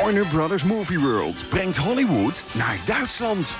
[0.00, 3.52] Warner Brothers Movie World brengt Hollywood naar Duitsland.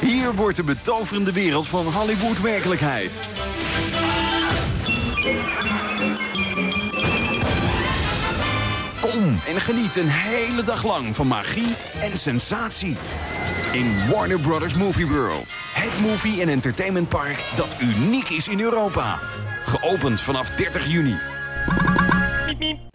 [0.00, 3.20] Hier wordt de betoverende wereld van Hollywood werkelijkheid.
[9.00, 12.96] Kom en geniet een hele dag lang van magie en sensatie.
[13.72, 15.54] In Warner Brothers Movie World.
[15.72, 19.18] Het movie- en entertainmentpark dat uniek is in Europa.
[19.62, 21.37] Geopend vanaf 30 juni.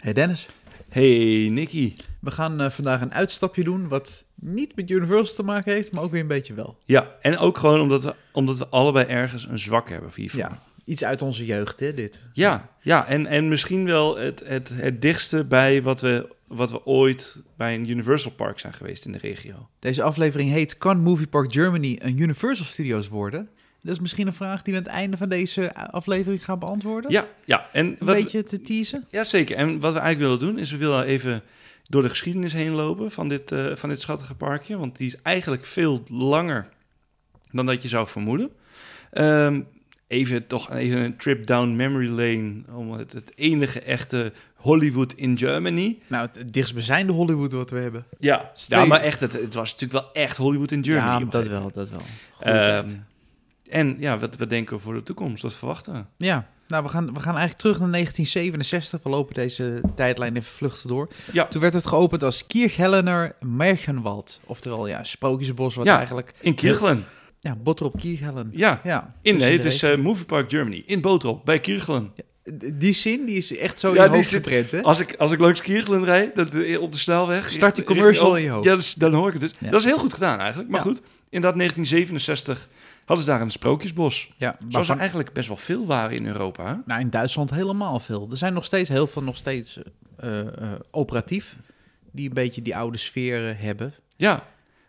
[0.04, 0.48] Hey Dennis,
[0.88, 1.96] Hey Nicky.
[2.20, 6.02] we gaan eh, vandaag een uitstapje doen wat niet met Universal te maken heeft, maar
[6.02, 6.78] ook weer een beetje wel.
[6.84, 10.40] Ja, en ook gewoon omdat we, omdat we allebei ergens een zwak hebben voor hiervoor.
[10.40, 12.22] Ja, iets uit onze jeugd, hè, dit.
[12.32, 16.86] ja, ja en, en misschien wel het, het, het dichtste bij wat we, wat we
[16.86, 19.68] ooit bij een Universal Park zijn geweest in de regio.
[19.78, 23.48] Deze aflevering heet Kan Movie Park Germany een Universal Studios worden?
[23.84, 27.10] Dat is misschien een vraag die we aan het einde van deze aflevering gaan beantwoorden.
[27.10, 27.68] Ja, ja.
[27.72, 29.04] En Een wat, beetje te teasen.
[29.10, 29.56] Ja, zeker.
[29.56, 31.42] En wat we eigenlijk willen doen, is we willen even
[31.82, 34.78] door de geschiedenis heen lopen van dit, eh, van dit schattige parkje.
[34.78, 36.68] Want die is eigenlijk veel langer
[37.50, 38.50] dan dat je zou vermoeden.
[39.10, 39.60] Ehm,
[40.06, 42.62] even toch even een trip down memory lane.
[42.74, 45.98] Om het, het enige echte Hollywood in Germany.
[46.08, 48.04] Nou, het dichtstbijzijnde Hollywood wat we hebben.
[48.18, 48.50] Ja,
[48.86, 51.24] maar echt, het, het was natuurlijk wel echt Hollywood in Germany.
[51.24, 52.00] ja, dat wel, dat wel.
[52.44, 53.12] moment.
[53.70, 56.26] En ja, wat we denken voor de toekomst, wat verwachten we.
[56.26, 59.00] Ja, nou, we gaan, we gaan eigenlijk terug naar 1967.
[59.02, 61.08] We lopen deze tijdlijn even vluchtig door.
[61.32, 61.46] Ja.
[61.46, 64.40] Toen werd het geopend als Kirchhellener Märchenwald.
[64.44, 65.96] Oftewel, ja, sprookjesbos wat Ja.
[65.96, 66.34] eigenlijk...
[66.40, 67.04] In Kirchelen.
[67.40, 68.50] Ja, Bottrop Kirchhellen.
[68.52, 69.96] Ja, Ja, in, nee, het is regio.
[69.98, 70.82] eh, Movie Park Germany.
[70.86, 72.12] In Botrop, bij Kirchelen.
[72.74, 74.82] Die zin, die is echt zo Ja, in je hoofd hè?
[74.82, 77.50] Als ik, als ik langs Kirchelen rijd, dat, eh, op de snelweg...
[77.50, 78.64] Start die commercial in je hoofd.
[78.64, 79.54] Ja, dus, dan hoor ik het dus.
[79.58, 79.70] Ja.
[79.70, 80.70] Dat is heel goed gedaan eigenlijk.
[80.70, 81.00] Maar goed,
[81.30, 82.68] inderdaad 1967
[83.04, 84.30] hadden ze daar een sprookjesbos.
[84.36, 86.66] Ja, Zoals er waarvan- eigenlijk best wel veel waren in Europa.
[86.66, 86.74] Hè?
[86.86, 88.26] Nou, in Duitsland helemaal veel.
[88.30, 89.78] Er zijn nog steeds heel veel nog steeds
[90.16, 91.56] eh, eh, operatief.
[92.12, 93.94] Die een beetje die oude sfeer hebben.
[94.16, 94.44] Ja.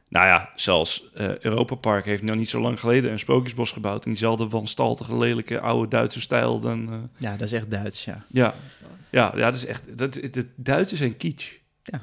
[0.10, 4.06] Nou ja, zelfs eh Europa Park heeft nog niet zo lang geleden een sprookjesbos gebouwd.
[4.06, 6.60] In diezelfde wanstaltige, lelijke, oude Duitse stijl.
[6.60, 8.26] Dan, Ja, dat is echt Duits, ja.
[8.30, 8.54] ja.
[9.10, 9.98] Ja, ja, dat is echt...
[9.98, 11.54] Dat, het Duitsers zijn kitsch.
[11.84, 11.98] Ja.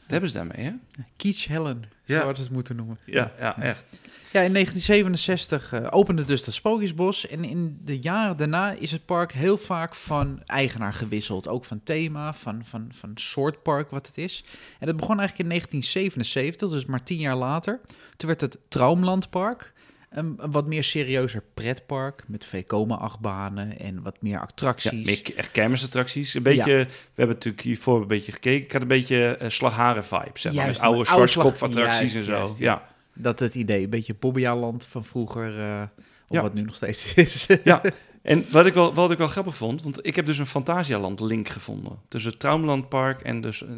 [0.00, 0.72] Dat hebben ze daarmee, hè?
[1.16, 2.20] Kietschhellen, Ja.
[2.20, 2.98] zo het moeten noemen.
[3.04, 3.84] Ja, ja, echt.
[4.32, 7.28] Ja, in 1967 eh, opende dus dat Sprookjesbos.
[7.28, 11.48] En in de jaren daarna is het park heel vaak van eigenaar gewisseld.
[11.48, 14.44] Ook van thema, van, van, van soort park wat het is.
[14.78, 17.80] En dat begon eigenlijk in 1977, dus maar tien jaar later.
[18.16, 19.72] Toen werd het Traumlandpark.
[20.16, 25.06] Een, een wat meer serieuzer pretpark met Vekoma-achtbanen en wat meer Ja, attracties.
[25.06, 26.34] meer echt kermisattracties.
[26.34, 28.64] Een beetje, we hebben natuurlijk hiervoor een beetje gekeken.
[28.64, 30.66] Ik had een beetje uh, slagharen vibe, zeg maar.
[30.66, 32.30] Met oude oude attracties en zo.
[32.32, 32.88] juist, ja.
[33.14, 35.82] Dat het idee, een beetje Bobbejaanland van vroeger, eh,
[36.28, 36.42] of Ja.
[36.42, 37.46] wat nu nog steeds is.
[37.64, 37.80] ja.
[38.26, 41.20] En wat ik, wel, wat ik wel grappig vond, want ik heb dus een Fantasialand
[41.20, 41.98] link gevonden.
[42.08, 43.68] Tussen het Traumlandpark en dus uh,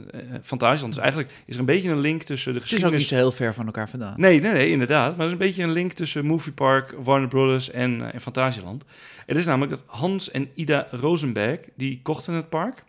[0.42, 0.94] Fantasialand.
[0.94, 3.10] Dus eigenlijk is er een beetje een link tussen de Het is ook geschiedenis...
[3.10, 4.14] niet zo heel ver van elkaar vandaan.
[4.16, 5.10] Nee, nee, nee, inderdaad.
[5.10, 8.20] Maar er is een beetje een link tussen Movie Park, Warner Brothers en, uh, en
[8.20, 8.84] Fantasialand.
[9.26, 12.84] Het is namelijk dat Hans en Ida Rosenberg, die kochten het park.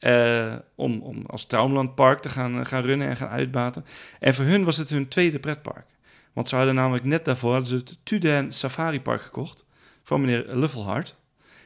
[0.00, 3.84] Uh, om, om als Traumlandpark te gaan, gaan runnen en gaan uitbaten.
[4.20, 5.86] En voor hun was het hun tweede pretpark.
[6.32, 9.66] Want ze hadden namelijk net daarvoor hadden ze het Tuden Safari Park gekocht
[10.08, 11.16] van meneer Luffelhart.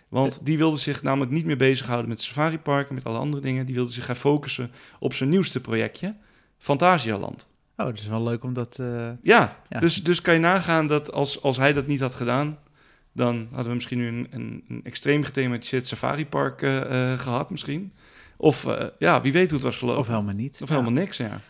[0.09, 3.43] Want die wilde zich namelijk niet meer bezighouden met Safari Park en met alle andere
[3.43, 3.67] dingen.
[3.67, 6.15] Die wilde zich gaan focussen op zijn nieuwste projectje,
[6.59, 7.51] Fantasialand.
[7.77, 8.79] Oh, dat is wel leuk om dat...
[8.81, 9.11] Uh...
[9.23, 12.59] Ja, ja, Dus, dus kan je nagaan dat als, als hij dat niet had gedaan...
[13.13, 17.51] dan hadden we misschien nu een, een, een extreem gethematiseerd Safari Park uh, uh, gehad
[17.51, 17.93] misschien.
[18.37, 18.67] Of
[18.99, 20.01] ja, wie weet hoe het was gelopen.
[20.01, 20.59] Of helemaal niet.
[20.63, 20.75] Of ja.
[20.75, 21.41] helemaal niks, ja.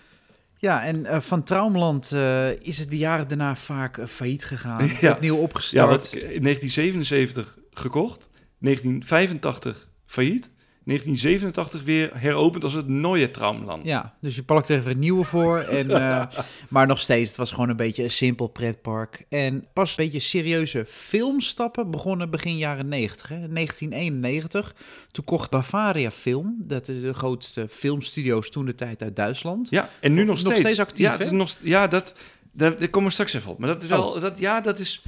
[0.63, 4.91] Ja, en uh, van Traumland uh, is het de jaren daarna vaak uh, failliet gegaan.
[5.01, 5.13] ja.
[5.13, 5.91] Opnieuw opgestart.
[5.91, 8.29] Ja, wat, in 1977 gekocht,
[8.59, 10.51] 1985 failliet,
[10.85, 13.87] 1987 weer heropend als het Neue Traumland.
[13.87, 15.59] Ja, dus je pakt er even een nieuwe voor.
[15.59, 16.25] En, uh,
[16.69, 19.25] maar nog steeds, het was gewoon een beetje een simpel pretpark.
[19.29, 23.29] En pas een beetje serieuze filmstappen begonnen begin jaren 90.
[23.29, 23.35] Hè.
[23.49, 24.75] 1991,
[25.11, 29.71] toen kocht Bavaria Film, dat is de grootste filmstudio's toen de tijd uit Duitsland.
[29.71, 30.61] Ja, en nu nog, nog steeds.
[30.61, 32.15] steeds actief, Ja, het is nog, ja dat,
[32.53, 33.59] daar, daar komen we straks even op.
[33.59, 34.21] Maar dat is wel, oh.
[34.21, 35.03] dat, ja, dat is...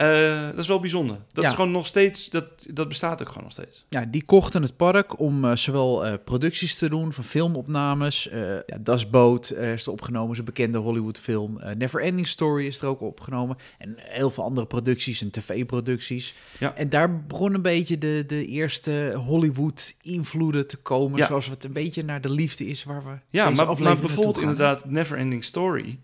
[0.00, 1.16] Uh, dat is wel bijzonder.
[1.32, 1.48] Dat ja.
[1.48, 3.84] is gewoon nog steeds, dat, dat bestaat ook gewoon nog steeds.
[3.88, 8.28] Ja, die kochten het park om uh, zowel uh, producties te doen van filmopnames.
[8.66, 11.60] ja, Das Boot is er opgenomen, is een bekende Hollywood-film.
[11.76, 13.56] Never Ending Story is er ook opgenomen.
[13.78, 16.34] En heel veel andere producties en tv-producties.
[16.58, 16.74] Ja.
[16.74, 21.18] En daar begon een beetje de, de eerste Hollywood-invloeden te komen.
[21.18, 21.26] Ja.
[21.26, 23.18] Zoals het een beetje naar de liefde is waar we.
[23.30, 25.98] Ja, maar, maar bijvoorbeeld inderdaad, Never Ending Story.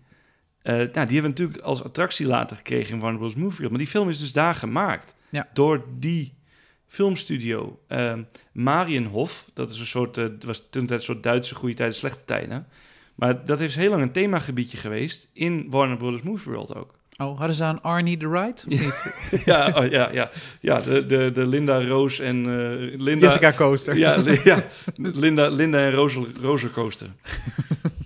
[0.67, 3.35] Uh, nou, die hebben we natuurlijk als attractie later gekregen in Warner Bros.
[3.35, 3.69] Movie World.
[3.69, 5.15] Maar die film is dus daar gemaakt.
[5.29, 5.47] Ja.
[5.53, 6.33] Door die
[6.87, 8.21] filmstudio ehm,
[8.51, 9.49] Marienhof.
[9.53, 12.25] Dat is een soort, eh, het was toen tijd een soort Duitse goede tijden, slechte
[12.25, 12.67] tijden.
[13.15, 16.95] Maar dat heeft heel lang een themagebiedje geweest in Warner Brothers Movie World ook.
[17.17, 18.63] Oh, hadden ze aan Arnie the?
[18.67, 19.13] Of niet?
[19.45, 20.29] ja, oh, ja, ja,
[20.61, 23.25] ja de, de, de Linda Roos en eh, Linda...
[23.25, 23.97] Jessica Coaster.
[23.97, 24.63] Ja, li- ja
[24.95, 27.07] Linda, Linda en Roze, Roze Coaster.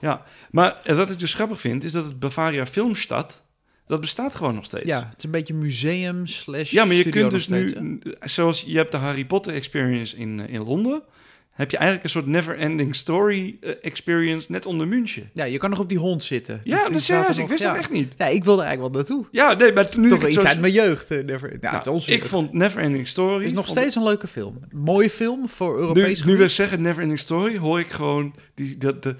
[0.00, 3.42] ja, maar wat ik dus grappig vind, is dat het Bavaria Filmstad,
[3.86, 4.86] dat bestaat gewoon nog steeds.
[4.86, 7.72] Ja, het is een beetje museum slash Ja, maar je kunt dus nu,
[8.18, 8.28] hè?
[8.28, 11.02] zoals je hebt de Harry Potter experience in, eh, in Londen,
[11.50, 15.30] heb je eigenlijk een soort never-ending story eh, experience net onder München.
[15.34, 16.60] Ja, je kan nog op die hond zitten.
[16.64, 17.68] Ja, Dus dat is ik wist ja.
[17.68, 18.18] dat echt niet.
[18.18, 19.26] Nee, ik wilde eigenlijk wel naartoe.
[19.30, 21.10] Ja, nee, maar nu Toch het iets zo- uit mijn jeugd.
[21.10, 23.44] eh, Never, ja, Nou, ik vond Never-ending Story...
[23.44, 24.58] is nog vond- steeds een leuke film.
[24.70, 26.52] Mooie film voor Nu, Europees nu we gebied.
[26.52, 29.16] zeggen Never-ending Story, hoor ik gewoon die, dat de...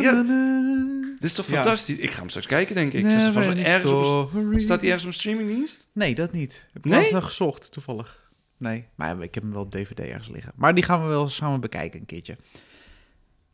[0.00, 0.22] Ja.
[1.14, 1.54] Dit is toch Ja.
[1.54, 1.96] fantastisch?
[1.96, 3.04] Ik ga hem straks kijken, denk ik.
[3.04, 5.88] Er ergens op, staat hij ergens op streamingdienst?
[5.92, 6.68] Nee, dat niet.
[6.72, 7.12] Heb ik nee?
[7.12, 8.30] nog gezocht, toevallig.
[8.56, 10.52] Nee, maar ik heb hem wel op DVD ergens liggen.
[10.56, 12.36] Maar die gaan we wel samen bekijken een keertje.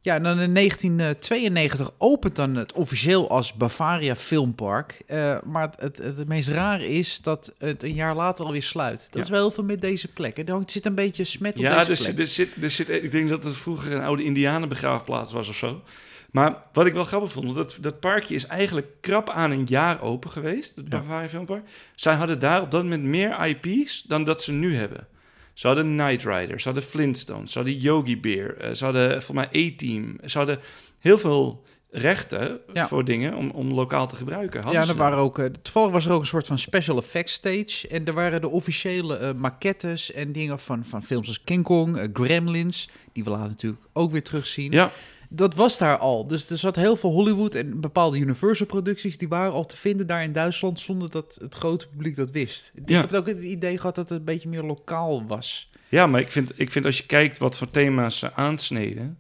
[0.04, 5.02] Ja, en dan in 1992 opent dan het officieel als Bavaria Filmpark.
[5.06, 8.98] Eh, maar het, het, het meest raar is dat het een jaar later alweer sluit.
[8.98, 9.20] Dat Ja.
[9.20, 10.38] is wel heel veel met deze plek.
[10.48, 11.96] Er zit een beetje smet op Ja, deze er plek.
[11.96, 15.56] zit, er, zit, er zit, ik denk dat het vroeger een oude indianenbegraafplaats was of
[15.56, 15.82] zo.
[16.30, 20.00] Maar wat ik wel grappig vond, dat, dat parkje is eigenlijk krap aan een jaar
[20.02, 20.98] open geweest, het Ja.
[20.98, 21.64] Bavaria Filmpark.
[21.94, 25.06] Zij hadden daar op dat moment meer IP's dan dat ze nu hebben.
[25.54, 29.34] Ze hadden Knight Rider, ze hadden Flintstones, ze hadden Yogi Bear, eh, ze hadden voor
[29.34, 30.16] mij A-Team.
[30.24, 30.58] Ze hadden
[30.98, 32.88] heel veel rechten Ja.
[32.88, 34.62] voor dingen om, om lokaal te gebruiken.
[34.62, 37.32] Hadden Ja, er waren ook, eh, toevallig was er ook een soort van special effects
[37.32, 37.88] stage.
[37.88, 42.08] En er waren de officiële eh, maquettes en dingen van, van films als King Kong,
[42.12, 44.72] Gremlins, die we later natuurlijk ook weer terugzien.
[44.72, 44.90] Ja,
[45.36, 46.26] Dat was daar al.
[46.26, 50.06] Dus er zat heel veel Hollywood en bepaalde Universal producties, die waren al te vinden
[50.06, 52.72] daar in Duitsland zonder dat het grote publiek dat wist.
[52.75, 53.00] Ik Ja.
[53.00, 55.70] heb ook het idee gehad dat het een beetje meer lokaal was.
[55.88, 59.19] Ja, maar ik vind, ik vind als je kijkt wat voor thema's ze aansneden...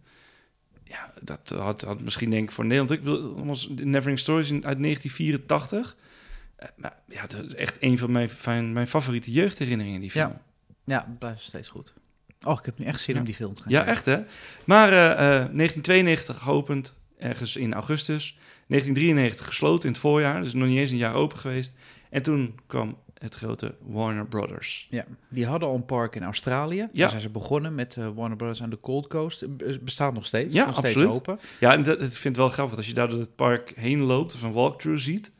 [0.84, 2.90] Ja, dat had, had misschien denk ik voor Nederland...
[2.90, 5.96] Ik bedoel, was Neverending Stories uit 1984.
[6.56, 10.28] Eh, maar ja, dat is echt een van mijn, van mijn favoriete jeugdherinneringen, die film.
[10.28, 10.40] Ja.
[10.86, 11.92] Ja, het blijft steeds goed.
[12.44, 13.20] Oh, ik heb nu echt zin Ja.
[13.20, 13.94] om die film te gaan Ja, kijken.
[13.96, 14.34] echt hè?
[14.64, 18.38] Maar eh, eh, 1992 geopend, ergens in augustus.
[18.66, 21.72] 1993 gesloten in het voorjaar, dus nog niet eens een jaar open geweest.
[22.10, 24.86] En toen kwam het grote Warner Brothers.
[24.90, 26.76] Ja, die hadden al een park in Australië.
[26.76, 26.88] Ja.
[26.92, 29.42] Daar zijn ze begonnen met eh, Warner Brothers aan de Gold Coast.
[29.42, 30.54] Eh, be- bestaat nog steeds.
[30.54, 31.14] Ja, nog steeds absoluut.
[31.14, 31.38] open.
[31.60, 34.00] Ja, en dat, ik vind het wel grappig als je daar door het park heen
[34.00, 35.30] loopt of een walkthrough ziet.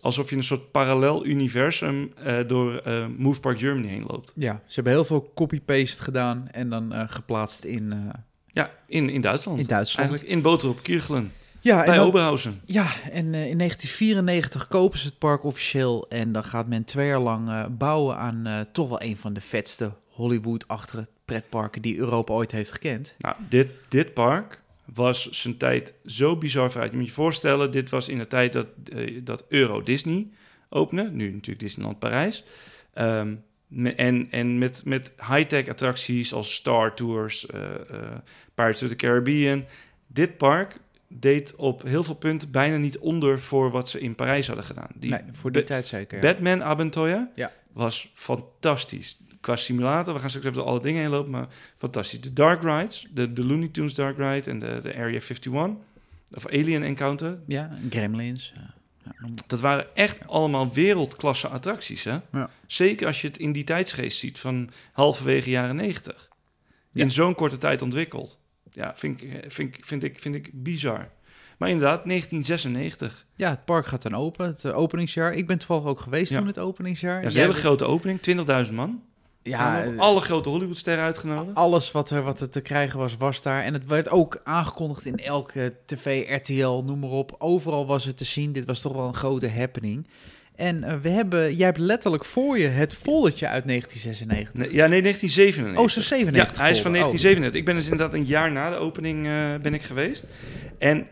[0.00, 4.32] Alsof je een soort parallel universum eh, door eh, Move Park Germany heen loopt.
[4.36, 8.12] Ja, ze hebben heel veel copy-paste gedaan en dan eh, geplaatst in,
[8.52, 9.58] Ja, in, in Duitsland.
[9.58, 10.08] in Duitsland.
[10.08, 12.60] Eigenlijk in Boterop Kirchelen, ja, en bij dan- Oberhausen.
[12.66, 17.20] ja, en in 1994 kopen ze het park officieel en dan gaat men twee jaar
[17.20, 22.72] lang bouwen aan toch wel een van de vetste Hollywood-achtige pretparken die Europa ooit heeft
[22.72, 23.14] gekend.
[23.18, 24.62] Nou, dit, dit park
[24.94, 26.90] was zijn tijd zo bizar vooruit.
[26.92, 30.28] Je moet je voorstellen, dit was in de tijd dat, eh, dat Euro Disney
[30.68, 31.10] opende.
[31.10, 32.44] Nu natuurlijk Disneyland Parijs.
[32.94, 33.34] Ehm,
[33.96, 38.18] en en met, met high-tech attracties als Star Tours, eh, eh,
[38.54, 39.64] Pirates of the Caribbean.
[40.06, 40.76] Dit park
[41.08, 44.88] deed op heel veel punten bijna niet onder voor wat ze in Parijs hadden gedaan.
[44.94, 46.16] Die nee, voor die tijd zeker.
[46.16, 46.32] ja.
[46.32, 47.52] Batman Abenteuer Ja.
[47.72, 49.18] was fantastisch.
[49.48, 52.20] Qua simulator, we gaan straks even door alle dingen heen lopen, maar fantastisch.
[52.20, 55.52] De Dark Rides, de, de Looney Tunes Dark Ride en de, de Area 51,
[56.34, 58.52] of Alien Encounter, Ja, Gremlins.
[59.46, 62.04] dat waren echt allemaal wereldklasse attracties.
[62.04, 62.18] Hè?
[62.32, 62.50] Ja.
[62.66, 66.28] Zeker als je het in die tijdsgeest ziet van halverwege jaren 90.
[66.92, 67.02] Ja.
[67.02, 68.38] In zo'n korte tijd ontwikkeld.
[68.70, 71.08] Ja, vind ik, vind, ik- vind, ik, vind ik bizar.
[71.58, 73.26] Maar inderdaad, 1996.
[73.36, 75.32] Ja, het park gaat dan open, het eh, openingsjaar.
[75.32, 76.38] Ik ben toevallig ook geweest Ja.
[76.38, 77.20] toen het openingsjaar.
[77.22, 78.20] Ja, een hele grote opening,
[78.66, 79.02] 20.000 man.
[79.48, 81.56] Ja, Ja, eh, alle grote Hollywoodsterren uitgenodigd.
[81.56, 83.64] alles wat er, wat er te krijgen was, was daar.
[83.64, 87.34] En het werd ook aangekondigd in elke tv, RTL, noem maar op.
[87.38, 88.52] Overal was het te zien.
[88.52, 90.06] Dit was toch wel een grote happening.
[90.54, 94.54] En eh, we hebben, jij hebt letterlijk voor je het foldertje uit 1996.
[94.54, 95.84] Nee, ja, nee, 1997.
[95.84, 97.08] Oh, zo 97 Ja, hij is van folder.
[97.08, 97.22] Oh.
[97.22, 97.60] 1997.
[97.60, 100.26] Ik ben dus inderdaad een jaar na de opening eh, ben ik geweest.
[100.78, 101.06] En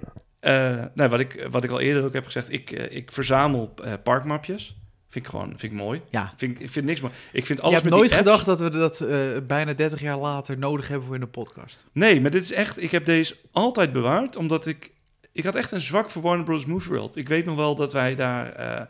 [0.94, 4.76] nou, wat, ik, wat ik al eerder ook heb gezegd, ik, ik verzamel parkmapjes.
[5.16, 6.02] Vind ik gewoon vind ik mooi.
[6.10, 6.32] Ja.
[6.36, 7.12] Vind, ik- vind niks mooi.
[7.32, 10.00] Ik vind Je alles hebt met nooit apps- gedacht dat we dat eh, bijna 30
[10.00, 11.86] jaar later nodig hebben voor in de podcast.
[11.92, 12.82] Nee, maar dit is echt...
[12.82, 14.90] Ik heb deze altijd bewaard, omdat ik...
[15.32, 16.66] Ik had echt een zwak voor Warner Bros.
[16.66, 17.16] Movie World.
[17.16, 18.82] Ik weet nog wel dat wij daar eh,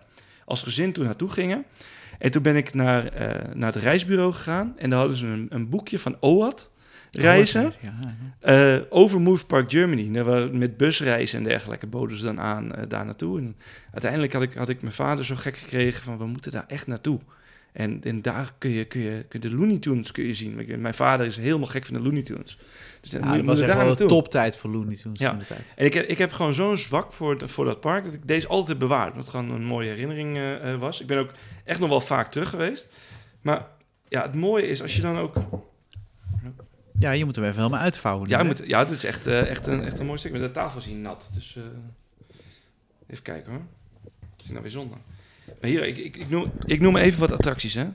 [0.45, 1.65] als gezin toen naartoe gingen.
[2.19, 4.75] En toen ben ik naar, eh, naar het reisbureau gegaan.
[4.79, 6.71] En daar hadden ze een, een boekje van OAT.
[7.11, 7.73] Reizen.
[8.41, 10.25] Eh, over Move Park Germany.
[10.25, 13.39] We- met busreizen en dergelijke boden ze dan aan eh, daar naartoe.
[13.39, 13.57] En
[13.93, 16.87] uiteindelijk had ik, had ik mijn vader zo gek gekregen van we moeten daar echt
[16.87, 17.21] naartoe.
[17.73, 20.81] En, en daar kun je, kun, je, kun je de Looney Tunes kun je zien.
[20.81, 22.59] Mijn vader is helemaal gek van de Looney Tunes.
[23.01, 24.07] Dus Ja, dat was echt daar wel naartoe.
[24.07, 25.33] een toptijd voor Looney Tunes Ja.
[25.33, 25.73] de tijd.
[25.77, 28.27] En ik heb, ik heb gewoon zo'n zwak voor, de- voor dat park dat ik
[28.29, 29.17] deze altijd bewaard.
[29.17, 31.01] Het gewoon een mooie herinnering eh, was.
[31.01, 31.31] Ik ben ook
[31.65, 32.89] echt nog wel vaak terug geweest.
[33.41, 33.67] Maar
[34.09, 35.35] ja, het mooie is als je dan ook
[36.99, 38.29] Ja, je moet hem even helemaal uitvouwen.
[38.29, 40.33] Ja, moet, ja, dit is echt, eh, echt, een, echt een mooi stuk.
[40.33, 41.31] Met de tafel hier nat.
[41.35, 41.63] Dus eh,
[43.09, 43.61] even kijken hoor.
[44.43, 44.95] Is nou weer zonde?
[45.61, 47.75] Maar hier, ik, ik, ik, noem, ik noem even wat attracties.
[47.75, 47.87] Hè.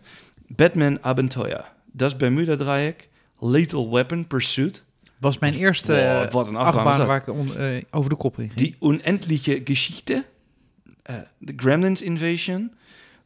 [0.47, 1.65] Batman Abenteuer.
[1.91, 3.09] Das Bermuda Dreieck.
[3.39, 4.83] Lethal Weapon Pursuit.
[5.17, 7.51] was mijn eerste Wow, eh, wat een achtbaan waar ik on-
[7.91, 8.53] over de kop in ging.
[8.59, 10.23] Die Unendliche Geschichte.
[11.37, 12.73] De Gremlins Invasion.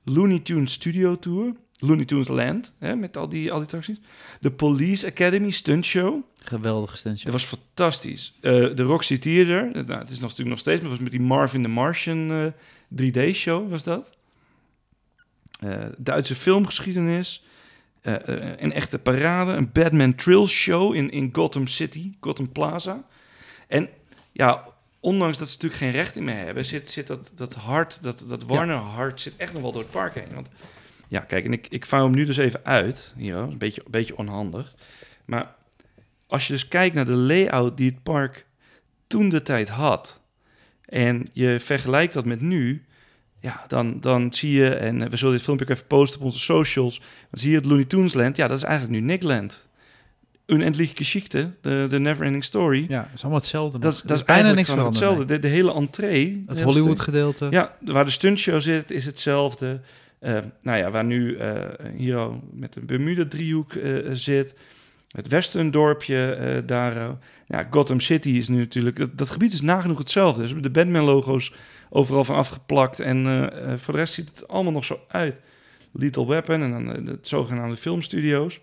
[0.04, 1.54] Looney Tunes Studio Tour.
[1.80, 2.74] Looney Tunes Land.
[2.80, 4.00] Hè, met al die, al die attracties.
[4.40, 6.24] De Police Academy Stunt Show.
[6.44, 7.24] Geweldige stuntje.
[7.24, 8.34] Dat was fantastisch.
[8.42, 11.12] Eh, de Roxy Theater, eh, nou, het is nog, natuurlijk nog steeds, maar was met
[11.12, 12.52] die Marvin the Martian eh,
[13.02, 14.14] 3D-show, was dat.
[15.60, 17.44] Eh, Duitse filmgeschiedenis,
[18.02, 23.04] eh, eh, een echte parade, een Batman Trill Show in, in Gotham City, Gotham Plaza.
[23.68, 23.90] En
[24.32, 24.64] ja,
[25.00, 28.26] ondanks dat ze natuurlijk geen recht in meer hebben, zit, zit dat, dat hart, dat,
[28.28, 30.34] dat Warner hart, zit echt nog wel door het park heen.
[30.34, 30.48] Want
[31.08, 33.14] ja, kijk, en ik, ik vouw hem nu dus even uit.
[33.18, 34.76] Hier, een beetje, een beetje onhandig.
[35.26, 35.56] Maar
[36.28, 38.46] als je dus kijkt naar de layout die het park
[39.08, 40.22] toen de tijd had...
[40.86, 42.84] en je vergelijkt dat met nu...
[43.40, 44.70] ja, dan, dan zie je...
[44.76, 47.00] en we zullen dit filmpje ook even posten op onze socials...
[47.00, 48.38] dan zie je het Looney Tunes Land.
[48.38, 49.68] Ja, dat is eigenlijk nu Nickland.
[50.46, 52.86] Unendliche Geschichte, de, de Neverending Story...
[52.90, 53.80] Ja, is allemaal hetzelfde.
[53.80, 54.96] Dat, is- dat is bijna niks veranderd.
[54.96, 55.26] hetzelfde.
[55.26, 56.44] De, de hele entree...
[56.48, 57.48] Het hele Hollywood stuk- gedeelte.
[57.50, 59.80] ja, waar de stuntshow zit, is hetzelfde.
[60.20, 61.64] Eh, nou ja, waar nu eh
[61.98, 64.56] Hero met de Bermuda-driehoek eh, zit.
[65.12, 67.18] Het Western-dorpje eh, daar.
[67.48, 68.98] ja, Gotham City is nu natuurlijk...
[68.98, 70.42] Dat, dat gebied is nagenoeg hetzelfde.
[70.42, 71.54] Dus de Batman-logo's
[71.90, 73.00] overal van afgeplakt.
[73.00, 73.26] En
[73.80, 75.40] voor de rest ziet het allemaal nog zo uit.
[75.92, 78.60] Lethal Weapon en dan de zogenaamde filmstudio's.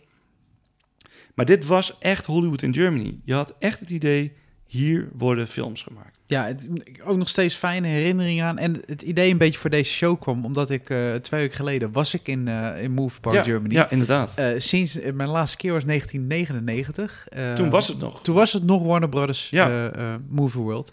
[1.35, 3.21] Maar dit was echt Hollywood in Germany.
[3.25, 4.33] Je had echt het idee,
[4.73, 6.21] hier worden films gemaakt.
[6.27, 6.69] Ja, het,
[7.05, 8.59] ook nog steeds fijne herinneringen aan.
[8.59, 11.93] En het idee een beetje voor deze show kwam, omdat ik eh, twee weken geleden
[11.93, 13.75] was ik in, eh, in Move Park ja, Germany.
[13.75, 14.35] Ja, inderdaad.
[14.35, 17.27] Eh, sinds mijn laatste keer was 1999.
[17.29, 18.23] Eh, Toen was het nog.
[18.23, 19.93] Toen was het nog Warner Brothers Ja.
[20.29, 20.93] Movie World.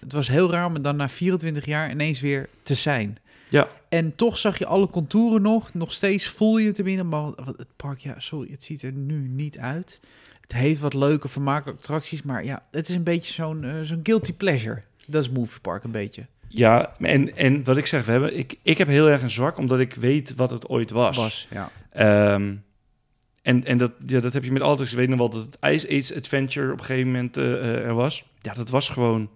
[0.00, 3.18] Het was heel raar om dan na 24 jaar ineens weer te zijn.
[3.48, 3.68] Ja.
[3.88, 5.74] En toch zag je alle contouren nog.
[5.74, 7.08] Nog steeds voel je het er binnen.
[7.08, 10.00] Maar het park, ja, sorry, het ziet er nu niet uit.
[10.54, 12.22] Heeft wat leuke vermakelijke attracties.
[12.22, 14.82] Maar ja, het is een beetje zo'n eh, zo'n guilty pleasure.
[15.06, 16.26] Dat is Movie Park een beetje.
[16.48, 19.58] Ja, en, en wat ik zeg, we hebben, ik, ik heb heel erg een zwak,
[19.58, 21.16] omdat ik weet wat het ooit was.
[21.16, 21.70] Was, ja.
[21.90, 22.54] Ehm,
[23.42, 24.90] en en dat, ja, dat heb je met altijd.
[24.90, 27.86] Ik weet nog wel dat het Ice Age Adventure op een gegeven moment eh, eh,
[27.86, 28.24] er was.
[28.40, 29.30] Ja, dat was gewoon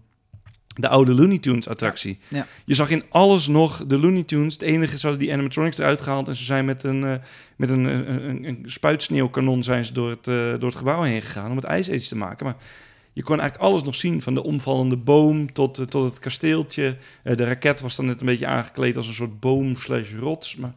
[0.78, 2.18] de oude Looney Tunes attractie.
[2.28, 2.46] Ja, ja.
[2.64, 4.52] Je zag in alles nog de Looney Tunes.
[4.52, 6.28] Het enige is, ze hadden die animatronics eruit gehaald...
[6.28, 7.14] en ze zijn met een, eh,
[7.56, 11.50] met een, een, een, spuitsneeuwkanon zijn ze door het, eh, door het gebouw heen gegaan...
[11.50, 12.46] om het Age te maken.
[12.46, 12.56] Maar
[13.12, 14.22] je kon eigenlijk alles nog zien.
[14.22, 16.96] Van de omvallende boom tot, eh, tot het kasteeltje.
[17.22, 20.56] De raket was dan net een beetje aangekleed als een soort boom slash rots.
[20.56, 20.74] Maar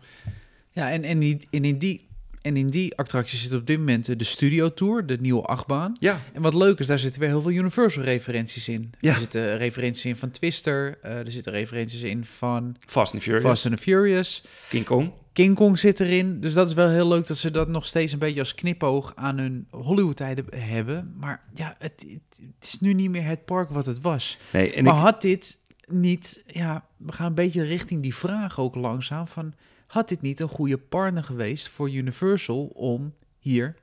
[0.71, 2.07] Ja, en, en, in die,
[2.41, 5.95] en in die attractie zit op dit moment de Studio Tour, de nieuwe achtbaan.
[5.99, 8.91] ja, En wat leuk is, daar zitten weer heel veel Universal-referenties in.
[8.99, 9.11] Ja.
[9.13, 13.43] Er zitten referenties in van Twister, eh, er zitten referenties in van Fast and Furious,
[13.43, 14.43] Fast and Furious.
[14.69, 15.11] King Kong.
[15.33, 18.13] King Kong zit erin, dus dat is wel heel leuk dat ze dat nog steeds
[18.13, 21.13] een beetje als knipoog aan hun Hollywood-tijden hebben.
[21.15, 24.37] Maar ja, het, het, het is nu niet meer het park wat het was.
[24.53, 25.57] Nee, en maar ik, had dit
[25.87, 29.53] niet, ja, we gaan een beetje richting die vraag ook langzaam van,
[29.91, 33.75] had dit niet een goede partner geweest voor Universal om hier,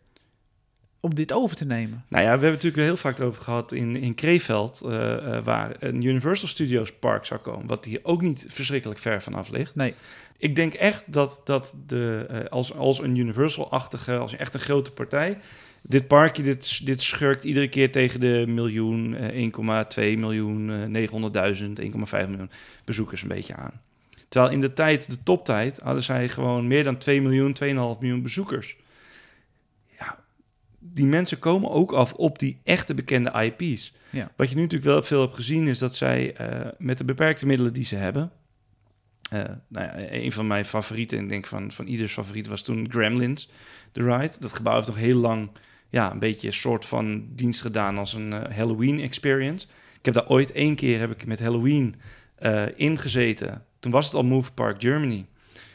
[1.00, 2.05] om dit over te nemen?
[2.09, 5.45] Nou ja, we hebben het natuurlijk heel vaak over gehad in, in Kreeveld, eh, eh,
[5.45, 9.75] waar een Universal Studios park zou komen, wat hier ook niet verschrikkelijk ver vanaf ligt.
[9.75, 9.95] Nee.
[10.38, 14.93] Ik denk echt dat, dat de, eh, als, als een Universal-achtige, als echt een grote
[14.93, 15.38] partij,
[15.83, 21.79] dit parkje, dit, dit schurkt iedere keer tegen de miljoen, eh, 1,2 miljoen, eh, 900.000,
[21.79, 22.50] 1,5 miljoen
[22.85, 23.81] bezoekers een beetje aan.
[24.29, 27.69] Terwijl in de tijd, de toptijd, hadden zij gewoon meer dan 2 miljoen, 2,5
[28.01, 28.77] miljoen bezoekers.
[29.99, 30.19] Ja,
[30.79, 33.95] die mensen komen ook af op die echte bekende IP's.
[34.11, 34.31] Ja.
[34.37, 37.47] Wat je nu natuurlijk wel veel hebt gezien, is dat zij eh, met de beperkte
[37.47, 38.31] middelen die ze hebben.
[39.31, 42.63] eh, nou ja, een van mijn favorieten, en ik denk van, van ieders favoriet, was
[42.63, 43.51] toen Gremlins,
[43.93, 44.33] The Ride.
[44.39, 45.51] Dat gebouw heeft nog heel lang
[45.89, 49.67] ja, een beetje een soort van dienst gedaan als een eh, Halloween experience.
[49.99, 51.95] Ik heb daar ooit één keer heb ik met Halloween
[52.77, 53.67] ingezeten.
[53.81, 55.27] Toen was het al Move Park Germany.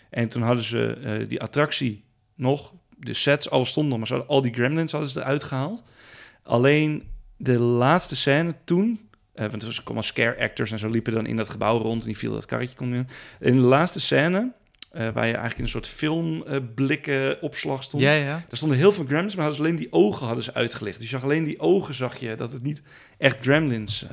[0.10, 2.04] En toen hadden ze eh, die attractie
[2.36, 5.44] nog de sets, alles stond nog, maar ze hadden al die gremlins hadden ze eruit
[5.44, 5.84] gehaald.
[6.44, 7.04] Alleen
[7.38, 11.36] de laatste scène toen, eh, want er kwamen scare actors en zo liepen dan in
[11.36, 13.08] dat gebouw rond en die viel dat karretje kon in.
[13.40, 14.52] In de laatste scène,
[14.92, 18.26] eh, waar je eigenlijk in een soort filmblikken opslag stond, Ja, ja.
[18.26, 21.00] daar stonden heel veel gremlins, maar hadden ze alleen die ogen hadden ze uitgelicht.
[21.00, 22.82] Dus je zag alleen die ogen, zag je dat het niet
[23.18, 24.06] echt gremlins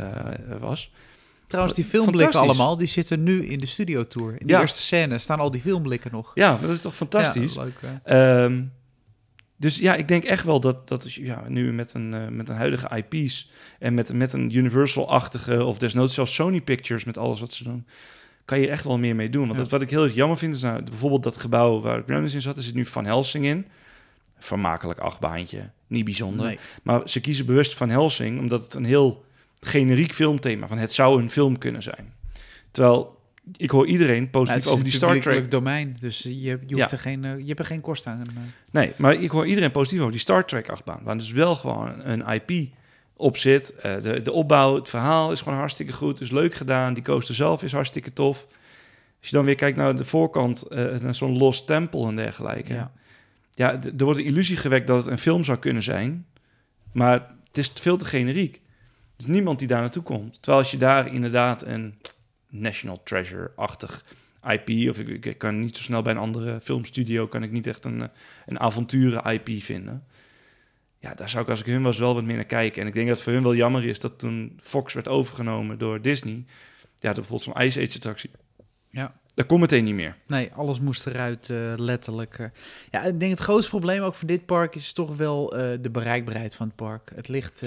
[0.60, 0.92] was.
[1.50, 4.30] Trouwens, die filmblikken allemaal, die zitten nu in de studiotour.
[4.40, 4.60] In de Ja.
[4.60, 6.30] eerste scène staan al die filmblikken nog.
[6.34, 7.54] Ja, dat is toch fantastisch.
[7.54, 7.94] Ja, leuk, hè?
[8.44, 8.62] Ehm,
[9.56, 12.56] dus ja, ik denk echt wel dat, dat ja, nu met een, eh, met een
[12.56, 17.52] huidige IP's en met, met een Universal-achtige of desnoods zelfs Sony Pictures met alles wat
[17.52, 17.86] ze doen,
[18.44, 19.42] kan je echt wel meer mee doen.
[19.44, 19.62] Want Ja.
[19.62, 22.42] dat, wat ik heel erg jammer vind is nou, bijvoorbeeld dat gebouw waar Gremlins in
[22.42, 23.66] zat, er zit nu Van Helsing in.
[24.38, 26.46] Vermakelijk achtbaantje, niet bijzonder.
[26.46, 26.58] Nee.
[26.82, 29.24] Maar ze kiezen bewust Van Helsing omdat het een heel
[29.60, 32.12] generiek filmthema van het zou een film kunnen zijn.
[32.70, 33.18] Terwijl
[33.56, 36.90] ik hoor iedereen positief over die Star Trek domein, dus je, je, hoeft Ja.
[36.90, 38.18] er geen, eh, je hebt er geen kosten aan.
[38.20, 38.24] eh.
[38.70, 41.00] Nee, maar ik hoor iedereen positief over die Star Trek achtbaan.
[41.02, 42.68] Waar dus wel gewoon een IP
[43.16, 43.74] op zit.
[43.74, 46.20] Eh, de, de opbouw, het verhaal is gewoon hartstikke goed.
[46.20, 46.94] Is leuk gedaan.
[46.94, 48.46] Die coaster zelf is hartstikke tof.
[49.20, 52.72] Als je dan weer kijkt naar de voorkant, eh, naar zo'n Lost Temple en dergelijke.
[52.72, 52.92] Ja,
[53.54, 53.82] Ja.
[53.82, 56.26] er wordt een illusie gewekt dat het een film zou kunnen zijn.
[56.92, 57.12] Maar
[57.48, 58.60] het is veel te generiek.
[59.20, 60.32] Is niemand die daar naartoe komt.
[60.32, 61.94] Terwijl als je daar inderdaad een
[62.48, 64.04] National Treasure-achtig
[64.42, 64.90] IP...
[64.90, 67.26] of ik, ik kan niet zo snel bij een andere filmstudio...
[67.26, 68.08] kan ik niet echt een, eh,
[68.46, 70.04] een avonturen-IP vinden.
[70.98, 72.82] Ja, daar zou ik als ik hun was wel wat meer naar kijken.
[72.82, 74.00] En ik denk dat het voor hun wel jammer is...
[74.00, 76.44] dat toen Fox werd overgenomen door Disney...
[76.98, 78.30] ja, bijvoorbeeld zo'n Ice Age-attractie...
[78.90, 79.20] Ja.
[79.40, 80.16] Dat komt meteen niet meer.
[80.26, 82.38] Nee, alles moest eruit, eh, letterlijk.
[82.38, 82.46] eh.
[82.90, 85.90] Ja, ik denk het grootste probleem ook voor dit park is toch wel eh, de
[85.90, 87.12] bereikbaarheid van het park.
[87.14, 87.64] Het ligt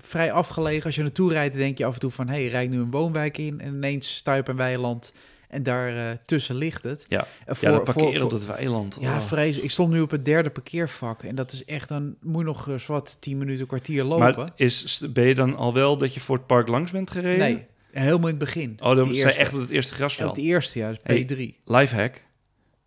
[0.00, 0.84] vrij afgelegen.
[0.84, 2.28] Als je naartoe rijdt, denk je af en toe van...
[2.28, 5.12] hé, hey, rijd nu een woonwijk in en ineens sta je op een weiland...
[5.48, 7.06] en daar eh, tussen ligt het.
[7.08, 7.26] Ja.
[7.46, 8.98] Ja, voor- dat parkeren voor- op dat weiland.
[9.00, 9.20] Ja, oh.
[9.22, 9.58] vrees.
[9.58, 11.22] Ik stond nu op het derde parkeervak.
[11.22, 14.36] En dat is echt, dan moet je nog zwart 10 minuten, kwartier lopen.
[14.36, 17.38] Maar is, ben je dan al wel dat je voor het park langs bent gereden?
[17.38, 18.76] nee, helemaal in het begin.
[18.80, 19.40] Oh, dan je eerste.
[19.40, 20.34] echt op het eerste Op grasveld.
[20.34, 21.24] de eerste, ja, dus Hey.
[21.24, 21.60] P3.
[21.64, 22.22] Lifehack.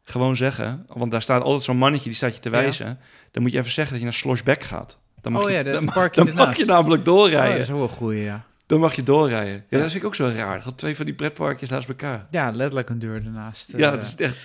[0.03, 2.55] Gewoon zeggen, want daar staat altijd zo'n mannetje die staat je te Ja.
[2.61, 2.99] wijzen.
[3.31, 4.99] Dan moet je even zeggen dat je naar Sloshback gaat.
[5.21, 7.51] Dan mag Oh je, ja, dat dan, mag- parkje dan mag je namelijk Oh, doorrijden.
[7.51, 8.45] dat is wel een goeie, ja.
[8.65, 9.53] Dan mag je doorrijden.
[9.53, 9.77] Ja, Ja.
[9.77, 10.63] dat vind ik ook zo raar.
[10.63, 12.25] Dat twee van die pretparkjes naast elkaar.
[12.29, 13.73] Ja, letterlijk een deur ernaast.
[13.77, 13.91] ja, eh.
[13.97, 14.35] dat is echt...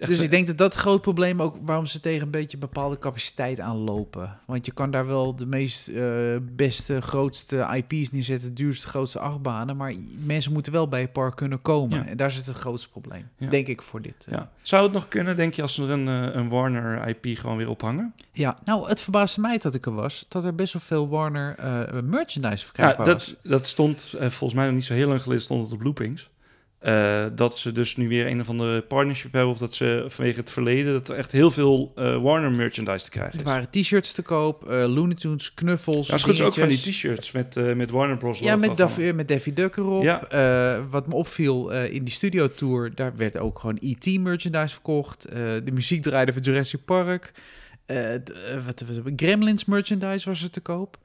[0.00, 2.98] echt dus ik denk dat dat groot probleem ook waarom ze tegen een beetje bepaalde
[2.98, 4.38] capaciteit aanlopen.
[4.46, 9.76] Want je kan daar wel de meest eh, beste, grootste IP's neerzetten, duurste, grootste achtbanen.
[9.76, 11.98] Maar mensen moeten wel bij het park kunnen komen.
[11.98, 12.06] Ja.
[12.06, 13.50] En daar zit het grootste probleem, Ja.
[13.50, 14.26] denk ik, voor dit.
[14.28, 14.32] eh.
[14.38, 14.50] ja.
[14.62, 17.56] Zou het nog kunnen, denk je, als ze er een, eh, een Warner IP gewoon
[17.56, 18.14] weer ophangen?
[18.32, 21.54] Ja, nou, het verbaasde mij dat ik er was, dat er best wel veel Warner
[22.04, 23.26] merchandise Ja, verkrijgbaar was.
[23.42, 26.30] dat, dat stond volgens mij nog niet zo heel lang geleden stond het op Loopings.
[26.80, 29.50] Eh, dat ze dus nu weer een of andere partnership hebben...
[29.50, 30.92] of dat ze vanwege het verleden...
[30.92, 34.68] dat er echt heel veel eh, Warner merchandise te krijgen Er waren t-shirts te koop,
[34.68, 38.38] eh Looney Tunes, knuffels, Ja, goed, ook van die t-shirts met, met Warner Bros.
[38.38, 38.76] Ja, met.
[38.76, 40.02] Daffy, met Daffy Duck erop.
[40.02, 40.86] Ja.
[40.90, 44.18] Wat me opviel in die studiotour, daar werd ook gewoon E.T.
[44.18, 45.28] merchandise verkocht.
[45.64, 47.32] De muziek draaide van Jurassic Park.
[48.66, 50.98] Wat, wat, Gremlins merchandise was er te koop.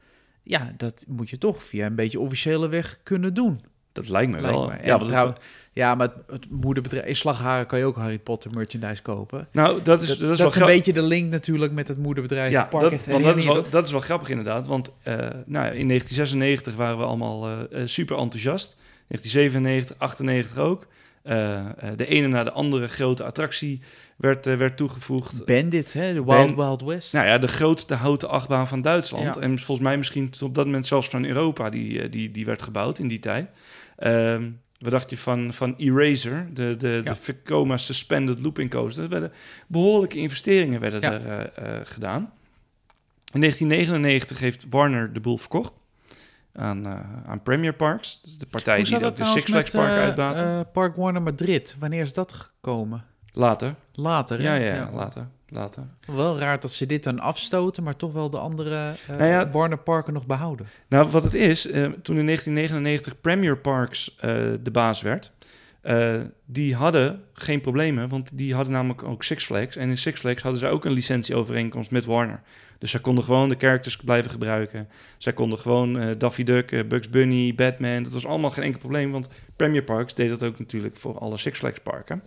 [0.44, 3.62] Ja, dat moet je toch via een beetje officiële weg kunnen doen.
[3.95, 4.67] Dat lijkt me lijkt wel.
[4.67, 4.75] me.
[4.84, 8.19] Ja, want trouw- het- ja, maar het, het moederbedrijf, in Slagharen kan je ook Harry
[8.19, 9.47] Potter merchandise kopen.
[9.51, 11.88] nou, dat is, Dat, dat is dat wel is een beetje de link natuurlijk met
[11.88, 12.51] het moederbedrijf.
[12.51, 14.67] Ja, dat, het want dat, is wel, dat is wel grappig inderdaad.
[14.67, 15.13] Want eh,
[15.45, 18.75] nou, in 1996 waren we allemaal eh, eh, super enthousiast.
[19.08, 20.88] 1997, 98 ook.
[21.95, 23.81] De ene na de andere grote attractie
[24.15, 25.45] werd, werd toegevoegd.
[25.45, 27.13] Bandit, hè, de Wild Ben- Wild West.
[27.13, 29.36] Nou ja, de grootste houten achtbaan van Duitsland.
[29.36, 29.41] Ja.
[29.41, 32.99] En volgens mij misschien op dat moment zelfs van Europa, die, die, die werd gebouwd
[32.99, 33.47] in die tijd.
[33.97, 37.01] Ehm, wat dacht je van, van Eraser, de, de, Ja.
[37.01, 39.03] de Vekoma Suspended Looping Coaster?
[39.03, 39.31] Er werden
[39.67, 41.12] behoorlijke investeringen werden Ja.
[41.12, 42.34] er eh, eh, gedaan.
[43.34, 45.73] In 1999 heeft Warner de boel verkocht
[46.53, 48.21] aan, eh, aan Premier Parks.
[48.38, 50.45] De partij die dat dat de Six Flags met Park uitbaten.
[50.45, 51.75] eh, Park Warner Madrid?
[51.79, 53.05] Wanneer is dat gekomen?
[53.36, 53.76] Later.
[53.93, 55.28] Later, Ja, ja, ja, later.
[55.48, 55.84] later.
[56.06, 59.50] Wel raar dat ze dit dan afstoten, maar toch wel de andere eh, Nou ja,
[59.50, 60.67] Warner Parken nog behouden.
[60.88, 65.32] Nou, wat het is, eh, toen in 1999 Premier Parks eh, de baas werd,
[66.45, 69.76] die hadden geen problemen, want die hadden namelijk ook Six Flags.
[69.76, 72.41] En in Six Flags hadden ze ook een licentieovereenkomst met Warner.
[72.78, 74.88] Dus zij konden gewoon de characters blijven gebruiken.
[75.17, 78.04] Zij konden gewoon Daffy Duck, Bugs Bunny, Batman.
[78.04, 81.38] Dat was allemaal geen enkel probleem, want Premier Parks deed dat ook natuurlijk voor alle
[81.38, 82.24] Six Flags parken.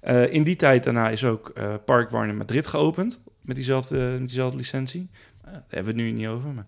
[0.00, 4.28] Eh, in die tijd daarna is ook eh, Park Warner Madrid geopend met diezelfde, met
[4.28, 5.08] diezelfde licentie.
[5.40, 6.50] Eh, daar hebben we het nu niet over.
[6.50, 6.66] Maar.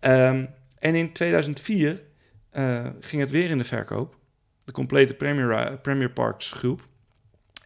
[0.00, 0.46] Ehm,
[0.78, 2.02] en in 2004
[2.50, 4.16] eh, ging het weer in de verkoop.
[4.64, 6.88] De complete Premier, Premier Parks groep.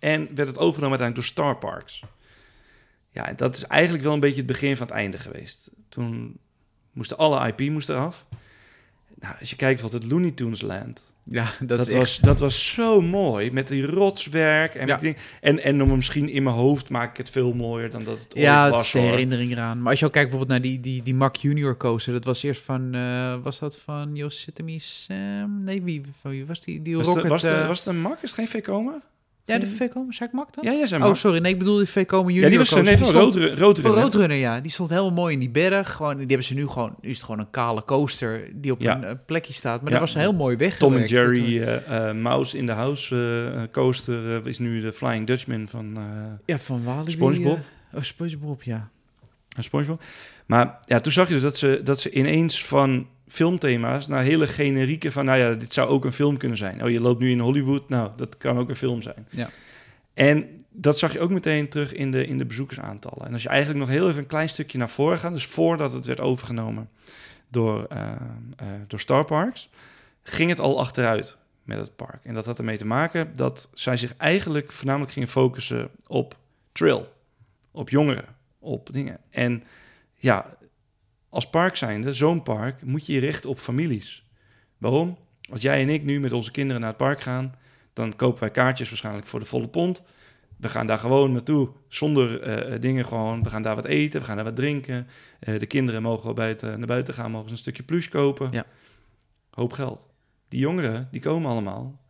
[0.01, 2.03] En werd het overgenomen uiteindelijk door Star Parks.
[3.11, 5.71] Ja, en dat is eigenlijk wel een beetje het begin van het einde geweest.
[5.89, 6.39] Toen
[6.93, 8.27] moesten alle IP moest eraf.
[9.21, 11.15] Nou, als je kijkt wat het Looney Tunes Land.
[11.25, 13.51] Ja, dat, Dat, echt- was, dat was zo mooi.
[13.53, 14.75] Met die rotswerk.
[14.75, 14.97] En, Ja.
[14.97, 18.19] die, en, en om misschien in mijn hoofd maak ik het veel mooier dan dat
[18.19, 18.87] het ooit Ja, het was.
[18.87, 19.83] is de herinnering eraan.
[19.83, 22.43] Maar als je ook kijkt bijvoorbeeld naar die, die, die Mac Junior coaster, dat was
[22.43, 25.63] eerst van, eh, was dat van Yosemite Sam?
[25.65, 26.83] Nee, wie, van wie was die?
[26.83, 27.23] Die Was, Rocket...
[27.23, 28.15] de, was, de, eh, was het een mak?
[28.23, 28.99] Is het geen Vekoma?
[29.45, 30.65] Ja, de Vekoma, zei ik Mac dan?
[30.79, 33.41] Ja, zei oh, sorry, nee, ik bedoel die Vekoma Junior Ja, die was eh, coaster.
[33.57, 34.61] nee, van Roadrunner, ja.
[34.61, 35.93] Die stond helemaal mooi in die berg.
[35.93, 36.95] Gewoon, die hebben ze nu gewoon...
[37.01, 38.97] Nu is het gewoon een kale coaster die op Ja.
[38.97, 39.83] een eh, plekje staat.
[39.83, 39.99] Maar Ja.
[39.99, 41.09] dat was heel mooi weggewerkt.
[41.09, 41.33] Tom en.
[41.35, 45.99] Jerry, eh, Mouse in the House coaster is nu de Flying Dutchman van
[46.45, 47.11] Ja, van Walibi.
[47.11, 47.59] SpongeBob.
[47.95, 48.89] oh, SpongeBob, ja.
[49.59, 50.03] SpongeBob.
[50.47, 54.47] Maar ja, toen zag je dus dat ze, dat ze ineens van filmthema's naar hele
[54.47, 56.85] generieke van, nou ja, dit zou ook een film kunnen zijn.
[56.85, 59.27] Oh, je loopt nu in Hollywood, nou, dat kan ook een film zijn.
[59.31, 59.51] Ja.
[60.13, 63.27] En dat zag je ook meteen terug in de, in de bezoekersaantallen.
[63.27, 65.93] En als je eigenlijk nog heel even een klein stukje naar voren gaat, dus voordat
[65.93, 66.89] het werd overgenomen
[67.49, 68.13] door, eh,
[68.57, 69.71] eh, door Star Parks,
[70.23, 72.25] ging het al achteruit met het park.
[72.25, 76.37] En dat had ermee te maken dat zij zich eigenlijk voornamelijk gingen focussen op
[76.73, 77.13] trail,
[77.71, 78.25] op jongeren,
[78.59, 79.19] op dingen.
[79.31, 79.63] En
[80.15, 80.57] ja,
[81.35, 84.25] als park zijnde, zo'n park, moet je je richten op families.
[84.79, 85.19] Waarom?
[85.51, 87.55] Als jij en ik nu met onze kinderen naar het park gaan,
[87.93, 90.03] dan kopen wij kaartjes waarschijnlijk voor de volle pond.
[90.57, 93.43] We gaan daar gewoon naartoe zonder eh, dingen gewoon.
[93.43, 95.07] We gaan daar wat eten, we gaan daar wat drinken.
[95.39, 98.49] Eh, de kinderen mogen wel buiten, naar buiten gaan, mogen ze een stukje plush kopen.
[98.51, 98.65] Ja.
[99.51, 100.09] Hoop geld.
[100.49, 102.03] Die jongeren, die komen allemaal.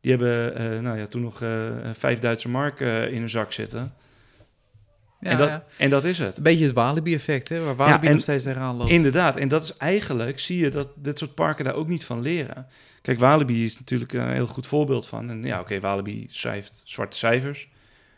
[0.00, 3.52] Die hebben eh, nou ja, toen nog eh vijf Duitse mark eh, in hun zak
[3.52, 3.94] zitten.
[5.20, 5.64] Ja, en, dat, ja.
[5.78, 6.36] en dat is het.
[6.36, 7.60] Een beetje het Walibi-effect, hè?
[7.64, 8.90] Waar Walibi en- nog steeds tegenaan loopt.
[8.90, 12.20] Inderdaad, en dat is eigenlijk, zie je dat dit soort parken daar ook niet van
[12.20, 12.66] leren.
[13.02, 15.30] Kijk, Walibi is natuurlijk een heel goed voorbeeld van.
[15.30, 17.68] En ja, oké, Walibi schrijft zwarte cijfers.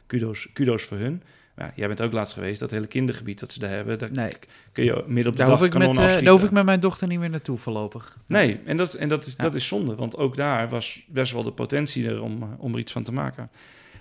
[0.07, 1.23] Kudos, kudos voor hun.
[1.55, 3.99] Maar ja, jij bent ook laatst geweest, dat hele kindergebied dat ze daar hebben.
[3.99, 4.33] Daar Nee.
[4.73, 6.25] kun je midden op de Daar dag hoef, ik met, eh, afschieten.
[6.25, 8.17] daar hoef ik met mijn dochter niet meer naartoe voorlopig.
[8.27, 9.43] Nee, en, dat, en dat, is, Ja.
[9.45, 12.73] dat is zonde, want ook daar was best wel de potentie er om, eh, om
[12.73, 13.51] er iets van te maken.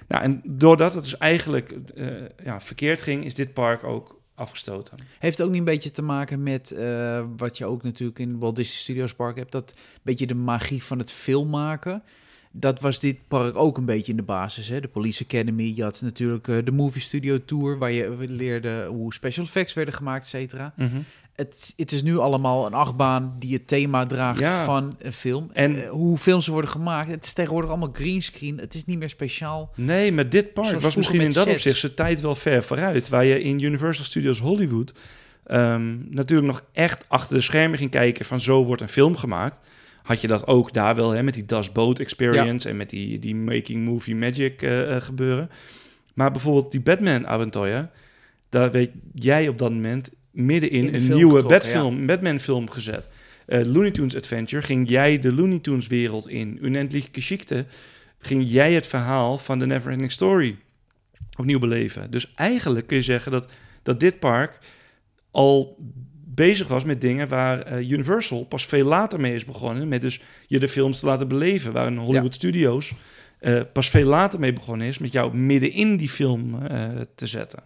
[0.08, 2.08] Nou, en doordat het dus eigenlijk eh,
[2.43, 4.98] ja, verkeerd ging, is dit park ook afgestoten.
[5.20, 8.56] Heeft ook niet een beetje te maken met eh, wat je ook natuurlijk in Walt
[8.56, 9.52] Disney Studios Park hebt.
[9.52, 12.04] Dat beetje de magie van het film maken.
[12.52, 14.67] Dat was dit park ook een beetje in de basis.
[14.67, 14.80] Hè?
[14.80, 17.78] De Police Academy, je had natuurlijk eh, de Movie Studio Tour...
[17.78, 20.74] waar je leerde hoe special effects werden gemaakt, et cetera.
[21.38, 24.63] Het, het is nu allemaal een achtbaan die het thema draagt Ja.
[24.65, 25.50] van een film.
[25.54, 28.58] En- En hoe films worden gemaakt, het is tegenwoordig allemaal greenscreen.
[28.58, 29.71] Het is niet meer speciaal.
[29.76, 31.50] Nee, maar dit park was misschien in dat sets.
[31.56, 33.10] opzicht zijn tijd wel ver vooruit.
[33.10, 34.93] Waar je in Universal Studios Hollywood
[35.43, 39.60] ehm, natuurlijk nog echt achter de schermen ging kijken van zo wordt een film gemaakt.
[40.04, 43.19] Had je dat ook daar wel hè, met die Das Boat Experience en met die,
[43.19, 45.50] die Making Movie Magic eh, eh, gebeuren.
[46.13, 47.89] Maar bijvoorbeeld die Batman-avontuur,
[48.50, 53.10] daar weet jij op dat moment middenin In een nieuwe getrokken, Batfilm, Batman-film gezet.
[53.45, 56.60] Eh, Looney Tunes Adventure ging jij de Looney Tunes wereld in.
[56.62, 57.65] Unendliche Geschichte
[58.19, 60.58] ging jij het verhaal van de Neverending Story
[61.38, 62.12] opnieuw beleven.
[62.12, 63.52] Dus eigenlijk kun je zeggen dat,
[63.84, 64.60] dat dit park
[65.32, 65.78] al
[66.26, 69.88] bezig was met dingen waar eh, Universal pas veel later mee is begonnen.
[69.88, 71.73] Met dus je de films te laten beleven.
[71.73, 72.93] Waar een Hollywood Studios
[73.39, 76.60] eh, pas veel later mee begonnen is met jou midden in die film
[77.15, 77.63] te zetten.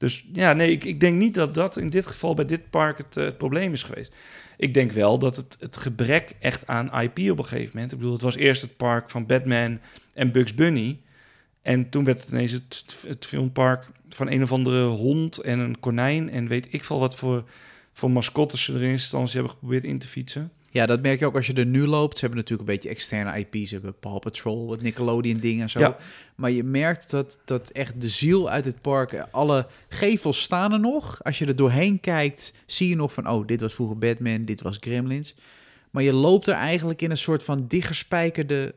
[0.00, 2.98] Dus ja, nee, ik, ik denk niet dat dat in dit geval bij dit park
[2.98, 4.14] het, eh, het probleem is geweest.
[4.56, 7.92] Ik denk wel dat het, het gebrek echt aan IP op een gegeven moment...
[7.92, 9.80] Ik bedoel, het was eerst het park van Batman
[10.14, 11.00] en Bugs Bunny...
[11.62, 16.30] En toen werd het ineens het, filmpark van een of andere hond en een konijn...
[16.30, 17.44] en weet ik veel wat voor,
[17.92, 20.52] voor mascottes ze er in instantie hebben geprobeerd in te fietsen.
[20.72, 22.14] Ja, dat merk je ook als je er nu loopt.
[22.14, 23.68] Ze hebben natuurlijk een beetje externe IP's.
[23.68, 25.78] Ze hebben Paw Patrol, wat Nickelodeon dingen en zo.
[25.78, 25.96] Ja.
[26.34, 29.26] Maar je merkt dat, dat echt de ziel uit het park...
[29.30, 31.24] Alle gevels staan er nog.
[31.24, 33.28] Als je er doorheen kijkt, zie je nog van...
[33.28, 35.34] Oh, dit was vroeger Batman, dit was Gremlins.
[35.90, 38.74] Maar je loopt er eigenlijk in een soort van dichtgespijkerde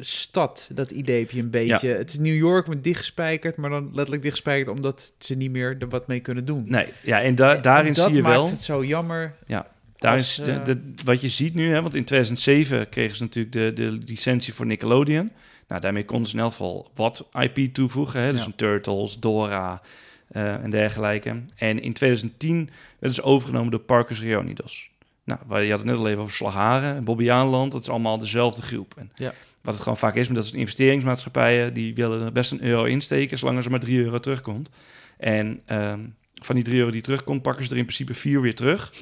[0.00, 0.70] stad.
[0.74, 1.88] Dat idee heb je een beetje.
[1.88, 4.76] Het is New York met dichtgespijkerd, maar dan letterlijk dichtgespijkerd...
[4.76, 6.64] omdat ze niet meer er wat mee kunnen doen.
[6.68, 8.46] Nee, ja, en da- En daarin dat zie je maakt wel...
[8.50, 9.34] het zo jammer.
[9.46, 9.66] Daarin,
[10.04, 13.22] als, is de, eh, de- wat je ziet nu, hè, want in 2007 kregen ze
[13.22, 15.30] natuurlijk de, de licentie voor Nickelodeon.
[15.68, 18.20] Nou, daarmee konden ze in elk geval wat IP toevoegen.
[18.20, 18.46] Hè, dus Ja.
[18.46, 19.82] een Turtles, Dora
[20.28, 21.42] eh, en dergelijke.
[21.56, 24.90] En in 2010 werden ze overgenomen door Parkers Reunidos.
[25.24, 27.72] Nou, waar- je had het net al even over Slagharen en Bobbejaanland.
[27.72, 28.94] Dat is allemaal dezelfde groep.
[28.96, 29.32] En Ja.
[29.62, 31.74] Wat het gewoon vaak is, maar dat is investeringsmaatschappijen...
[31.74, 34.70] die willen er best een euro insteken, zolang er maar 3 euro terugkomt.
[35.16, 36.00] En ehm,
[36.42, 38.92] van die 3 euro die terugkomt, pakken ze er in principe 4 weer terug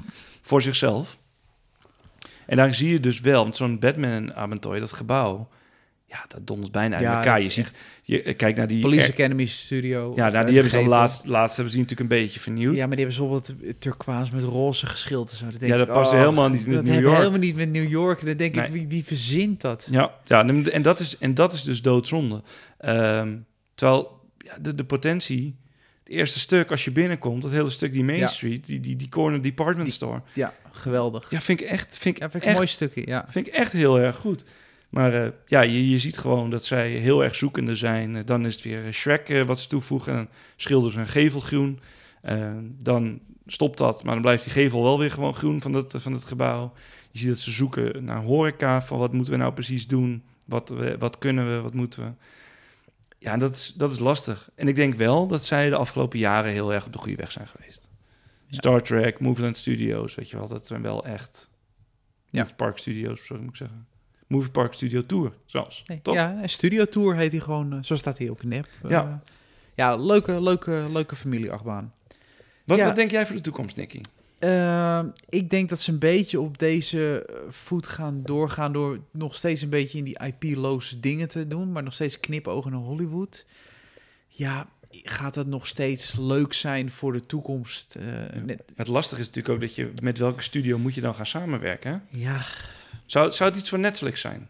[0.49, 1.17] voor zichzelf.
[2.45, 5.47] En daar zie je dus wel, want zo'n Batman-avontuur, dat gebouw...
[6.05, 7.35] ja, dat dondert bijna uit Ja, elkaar.
[7.35, 7.71] dat Je ziet,
[8.03, 8.81] je eh, kijk naar die...
[8.81, 10.11] Police Academy Studio.
[10.15, 12.75] ja, nou, eh, die hebben ze laatst, laatst hebben ze natuurlijk een beetje vernieuwd.
[12.75, 15.45] Ja, maar die hebben bijvoorbeeld turquoise met roze geschild en zo.
[15.45, 17.17] Dat denk Ja, ik, dat past oh, helemaal niet met dat New York.
[17.17, 18.19] helemaal niet met New York.
[18.19, 18.65] En dan denk Nee.
[18.65, 19.87] ik, wie, wie verzint dat?
[19.91, 22.41] Ja, ja en, en dat is, en dat is dus doodzonde.
[22.77, 23.37] Ehm,
[23.75, 25.55] terwijl ja, de, de potentie,
[26.09, 28.27] het eerste stuk als je binnenkomt, dat hele stuk die Main Ja.
[28.27, 30.21] Street, die, die, die corner department Die- store.
[30.33, 31.29] Ja, geweldig.
[31.29, 33.25] Ja, vind ik echt, vind ik vind ik een echt, mooi stukje, ja.
[33.29, 34.43] vind ik echt heel erg goed.
[34.89, 38.15] Maar eh, ja, je, je ziet gewoon dat zij heel erg zoekende zijn.
[38.15, 40.11] Eh, dan is het weer Shrek eh, wat ze toevoegen.
[40.13, 41.79] En dan schilderen ze een gevel groen.
[42.83, 46.13] Dan stopt dat, maar dan blijft die gevel wel weer gewoon groen van het, van
[46.13, 46.73] het gebouw.
[47.11, 50.23] Je ziet dat ze zoeken naar horeca, van wat moeten we nou precies doen?
[50.45, 52.09] Wat, we, wat kunnen we, wat moeten we?
[53.19, 54.49] Ja, dat is, dat is lastig.
[54.55, 57.31] En ik denk wel dat zij de afgelopen jaren heel erg op de goede weg
[57.31, 57.87] zijn geweest.
[58.47, 58.55] Ja.
[58.57, 61.49] Star Trek, Moveland Studios, weet je wel, dat zijn wel echt...
[62.29, 62.47] Ja.
[62.55, 63.87] Park Studios, sorry moet ik zeggen.
[64.27, 65.83] Movie Park Studio Tour, zelfs.
[65.85, 65.99] Nee?
[66.03, 67.73] Ja, een studio tour heet hij gewoon.
[67.73, 68.67] eh, zo staat hij ook nep.
[68.83, 69.21] Eh, Ja.
[69.75, 71.93] ja, leuke, leuke, leuke familieachtbaan.
[72.65, 72.85] Wat, Ja.
[72.85, 74.01] wat denk jij voor de toekomst, Nicky?
[74.39, 79.35] Eh, ik denk dat ze een beetje op deze eh, voet gaan doorgaan door nog
[79.35, 83.45] steeds een beetje in die IP-loze dingen te doen, maar nog steeds knipogen naar Hollywood.
[84.27, 87.95] Ja, gaat dat nog steeds leuk zijn voor de toekomst?
[87.95, 91.15] Eh, net, Het lastige is natuurlijk ook dat je met welke studio moet je dan
[91.15, 91.91] gaan samenwerken.
[91.91, 92.17] hè?
[92.19, 92.45] ja,
[93.05, 94.49] Zou, zou het iets voor Netflix zijn?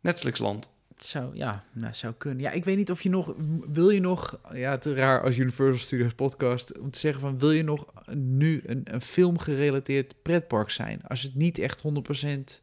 [0.00, 0.70] Netflixland.
[1.04, 2.40] Zou, ja, nou, zou kunnen.
[2.40, 3.34] Ja, ik weet niet of je nog,
[3.70, 7.38] wil je nog, ja, het is raar als Universal Studios podcast, om te zeggen van,
[7.38, 11.02] wil je nog nu een, een film gerelateerd pretpark zijn?
[11.02, 12.62] Als het niet echt 100%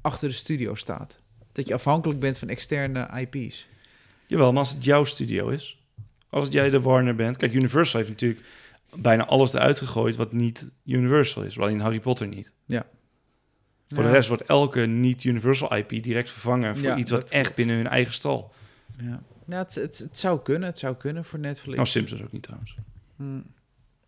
[0.00, 1.20] achter de studio staat.
[1.52, 3.66] Dat je afhankelijk bent van externe IP's.
[4.26, 5.80] Jawel, maar als het jouw studio is.
[6.28, 7.36] Als jij de Warner bent.
[7.36, 8.46] Kijk, Universal heeft natuurlijk
[8.96, 11.58] bijna alles eruit gegooid wat niet Universal is.
[11.58, 12.52] Alleen Harry Potter niet.
[13.94, 17.76] Voor de rest wordt elke niet-Universal IP direct vervangen voor Ja, iets wat echt binnen
[17.76, 18.52] hun eigen stal.
[19.02, 21.76] Ja, ja het, het, het zou kunnen, het zou kunnen voor Netflix.
[21.76, 22.74] Nou, Simpsons ook niet trouwens.
[23.16, 23.24] Hm.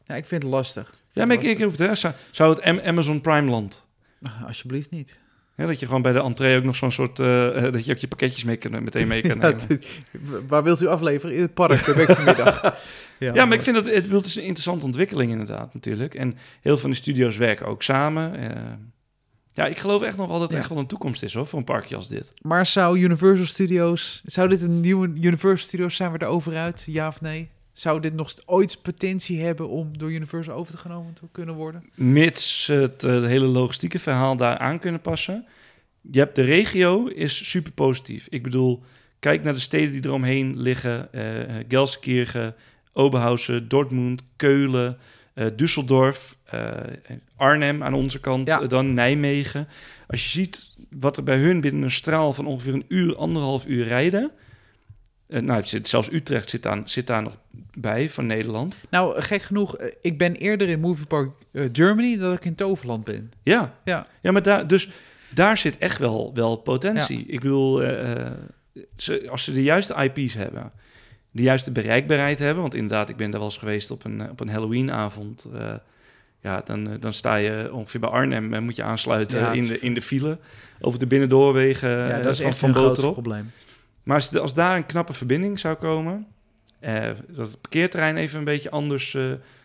[0.06, 0.88] Ja, ik vind het lastig.
[0.88, 2.12] Ik Ja, maar ik, roep het, hè.
[2.30, 3.88] Zou, het Am- Amazon Prime land?
[4.22, 5.18] Ah, Alsjeblieft niet.
[5.56, 7.18] Ja, dat je gewoon bij de entree ook nog zo'n soort...
[7.18, 10.48] eh, eh, dat je ook je pakketjes mee kan, meteen mee kan Ja, nemen.
[10.48, 11.34] waar wilt u afleveren?
[11.36, 12.60] In het park, ben ik vanmiddag.
[13.18, 16.14] Ja, maar ik vind dat het, het is een interessante ontwikkeling inderdaad natuurlijk.
[16.14, 18.36] En heel veel van de studio's werken ook samen.
[18.36, 18.62] Eh,
[19.54, 20.60] ja, ik geloof echt nog wel dat er Ja.
[20.60, 22.32] echt wel een toekomst is hoor, voor een parkje als dit.
[22.42, 24.22] Maar zou Universal Studios...
[24.24, 25.96] Zou dit een nieuwe Universal Studios?
[25.96, 26.84] Zijn we er over uit?
[26.86, 27.48] Ja of nee?
[27.72, 31.84] Zou dit nog ooit potentie hebben om door Universal over te genomen te kunnen worden?
[31.94, 35.46] Mits het eh, hele logistieke verhaal daar aan kunnen passen.
[36.10, 38.26] Je hebt de regio is super positief.
[38.30, 38.82] Ik bedoel,
[39.18, 41.12] kijk naar de steden die eromheen liggen.
[41.12, 42.54] eh, Gelsenkirchen,
[42.92, 44.96] Oberhausen, Dortmund, Keulen,
[45.34, 46.60] eh, Düsseldorf, eh,
[47.36, 48.60] Arnhem aan onze kant, Ja.
[48.60, 49.68] eh, dan Nijmegen.
[50.06, 53.66] Als je ziet wat er bij hun binnen een straal van ongeveer een uur, anderhalf
[53.66, 54.30] uur rijden.
[55.28, 57.38] nou, het zit, zelfs Utrecht zit, aan, zit daar nog
[57.78, 58.76] bij van Nederland.
[58.90, 61.30] Nou, gek genoeg, ik ben eerder in Movie Park
[61.72, 63.30] Germany dan ik in Toverland ben.
[63.42, 64.06] Ja, Ja.
[64.22, 64.88] ja maar daar, dus
[65.30, 67.24] daar zit echt wel, wel potentie.
[67.26, 67.76] Ik bedoel,
[68.96, 70.72] ze, als ze de juiste IP's hebben,
[71.34, 74.30] de juiste bereikbaarheid hebben, want inderdaad, ik ben daar wel eens geweest op een, eh,
[74.30, 75.44] op een Halloweenavond.
[75.54, 75.74] eh
[76.40, 79.66] ja, dan, eh, dan sta je ongeveer bij Arnhem en moet je aansluiten Ja, in,
[79.66, 80.38] de, in de file
[80.80, 83.12] over de binnendoorwegen ja, dat is van, echt van een groot Boterop.
[83.12, 83.50] probleem.
[84.02, 86.26] Maar als, als daar een knappe verbinding zou komen,
[87.28, 89.16] dat het parkeerterrein even een beetje anders,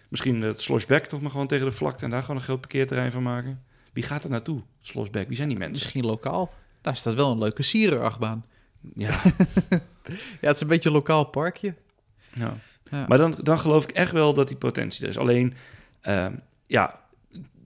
[0.08, 3.12] misschien het Sloshback toch maar gewoon tegen de vlakte en daar gewoon een groot parkeerterrein
[3.12, 3.62] van maken.
[3.93, 4.62] Wie gaat er naartoe?
[4.82, 5.75] Sloshback, wie zijn die mensen?
[5.75, 6.53] Misschien lokaal.
[6.82, 8.45] Daar staat wel een leuke siererachtbaan.
[8.95, 9.19] Ja,
[10.41, 11.76] Ja, het is een beetje een lokaal parkje.
[12.34, 12.58] ja.
[12.91, 13.06] Ja.
[13.08, 15.17] maar dan, dan geloof ik echt wel dat die potentie er is.
[15.17, 15.54] Alleen,
[16.02, 16.34] ehm,
[16.67, 17.00] ja,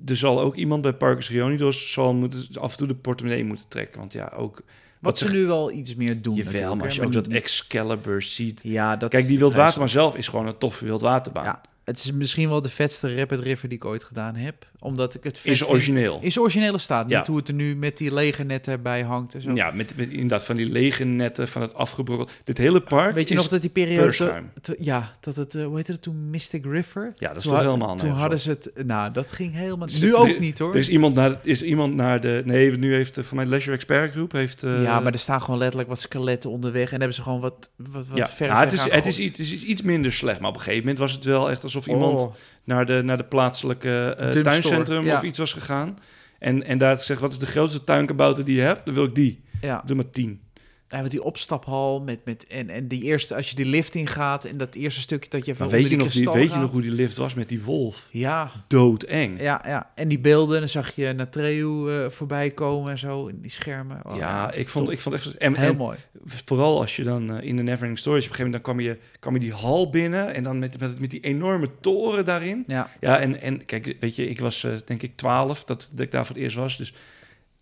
[0.06, 3.68] er zal ook iemand bij Parkers Reunidos zal moeten, af en toe de portemonnee moeten
[3.68, 4.00] trekken.
[4.00, 4.62] Want ja, ook...
[5.00, 6.36] Wat ze nu wel iets meer doen.
[6.36, 8.62] Jawel, natuurlijk, maar als je ook niet- dat Excalibur ziet...
[8.64, 11.44] Ja, dat Kijk, die Wildwaterbaan zelf is gewoon een toffe Wildwaterbaan.
[11.44, 14.68] Ja, het is misschien wel de vetste Rapid River die ik ooit gedaan heb.
[14.84, 16.20] Omdat ik het vet Is vind- origineel.
[16.22, 17.10] In zijn originele staat.
[17.10, 17.18] Ja.
[17.18, 19.52] Niet hoe het er nu met die legernetten bij hangt en zo.
[19.54, 22.32] Ja, met, met inderdaad van die lege netten, van het afgebrokkeld.
[22.44, 24.44] Dit hele park Weet je is nog dat die periode...
[24.62, 25.56] te- ja, dat het...
[25.56, 26.30] eh, hoe heette het toen?
[26.30, 27.12] Mystic River?
[27.16, 28.86] Ja, dat is toen toch had- helemaal Toen nergens hadden ze het...
[28.88, 29.88] Nou, dat ging helemaal...
[30.02, 30.74] Nu ook er- niet, hoor.
[30.74, 32.42] Er is iemand naar, is iemand naar de...
[32.46, 34.32] Nee, nu heeft uh, van mijn Leisure Expert Groep...
[34.32, 36.92] Heeft, eh, ja, maar er staan gewoon letterlijk wat skeletten onderweg.
[36.92, 39.38] En hebben ze gewoon wat, wat, wat ja, verf nou, het, is, het, is iets,
[39.38, 40.40] het is iets minder slecht.
[40.40, 43.18] Maar op een gegeven moment was het wel echt alsof iemand Oh, naar, de, naar
[43.18, 45.18] de plaatselijke eh, Dumpstore, tuincentrum ja.
[45.18, 45.98] of iets was gegaan.
[46.40, 48.86] En, en daar zegt, wat is de grootste tuinkabouter die je hebt?
[48.86, 49.44] Dan wil ik die.
[49.62, 49.84] ja.
[49.86, 50.42] Doe maar tien.
[50.90, 54.58] Met die opstaphal met, met, en, en die eerste, als je die lift ingaat en
[54.58, 56.92] dat eerste stukje dat je van weet, je nog, die weet je nog hoe die
[56.92, 58.08] lift was met die wolf?
[58.12, 59.42] Ja, Doodeng.
[59.42, 59.92] ja, ja.
[59.96, 64.00] En die beelden, dan zag je Natreu eh voorbij komen en zo, in die schermen.
[64.04, 64.94] Oh, ja, ik vond, top.
[64.94, 65.38] ik vond echt...
[65.38, 65.98] En, Heel en mooi.
[66.26, 68.26] vooral als je dan eh, in de Neverending Stories...
[68.26, 70.34] op een gegeven moment dan kwam je, kwam je die hal binnen...
[70.34, 72.64] en dan met, met, met die enorme toren daarin.
[72.68, 76.06] Ja, Ja, en, en kijk, weet je, ik was eh, denk ik 12 dat, dat
[76.06, 76.78] ik daar voor het eerst was.
[76.78, 76.94] Dus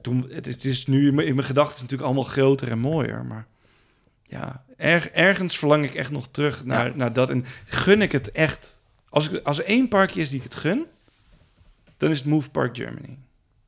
[0.01, 3.25] toen, het, het is nu in mijn, in mijn gedachten natuurlijk allemaal groter en mooier.
[3.25, 3.47] Maar
[4.23, 6.95] ja, erg, ergens verlang ik echt nog terug naar, Ja.
[6.95, 7.29] naar dat.
[7.29, 8.79] En gun ik het echt.
[9.09, 10.85] Als, ik, als er één parkje is die ik het gun,
[11.97, 13.17] dan is het Move Park Germany.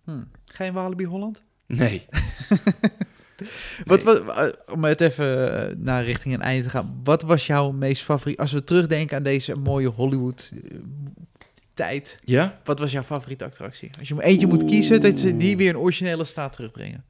[0.03, 0.23] hm.
[0.45, 1.43] geen Walibi Holland?
[1.67, 2.05] Nee.
[3.85, 7.01] Wat, wat, eh, om het even eh, naar richting een einde te gaan.
[7.03, 10.79] Wat was jouw meest favoriet, als we terugdenken aan deze mooie Hollywood eh,
[11.73, 12.19] tijd.
[12.23, 12.59] Ja?
[12.63, 13.89] Wat was jouw favoriete attractie?
[13.99, 17.03] Als je eentje moet kiezen, dat ze die weer in originele staat terugbrengen.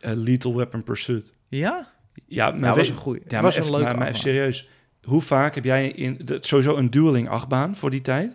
[0.00, 1.32] Eh, Lethal Weapon Pursuit.
[1.48, 1.92] Ja?
[2.26, 3.20] Ja, maar Nou, was een goeie.
[3.28, 4.68] Ja, was maar, een leuke maar, serieus.
[5.02, 8.32] Hoe vaak heb jij in de, sowieso een dueling achtbaan voor die tijd?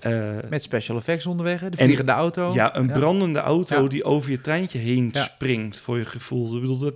[0.00, 2.52] Eh, Met special effects onderweg, de En- vliegende auto.
[2.54, 3.88] Ja, een brandende auto Ja.
[3.88, 6.54] die over je treintje heen springt, voor je gevoel.
[6.54, 6.94] Ik bedoel, dat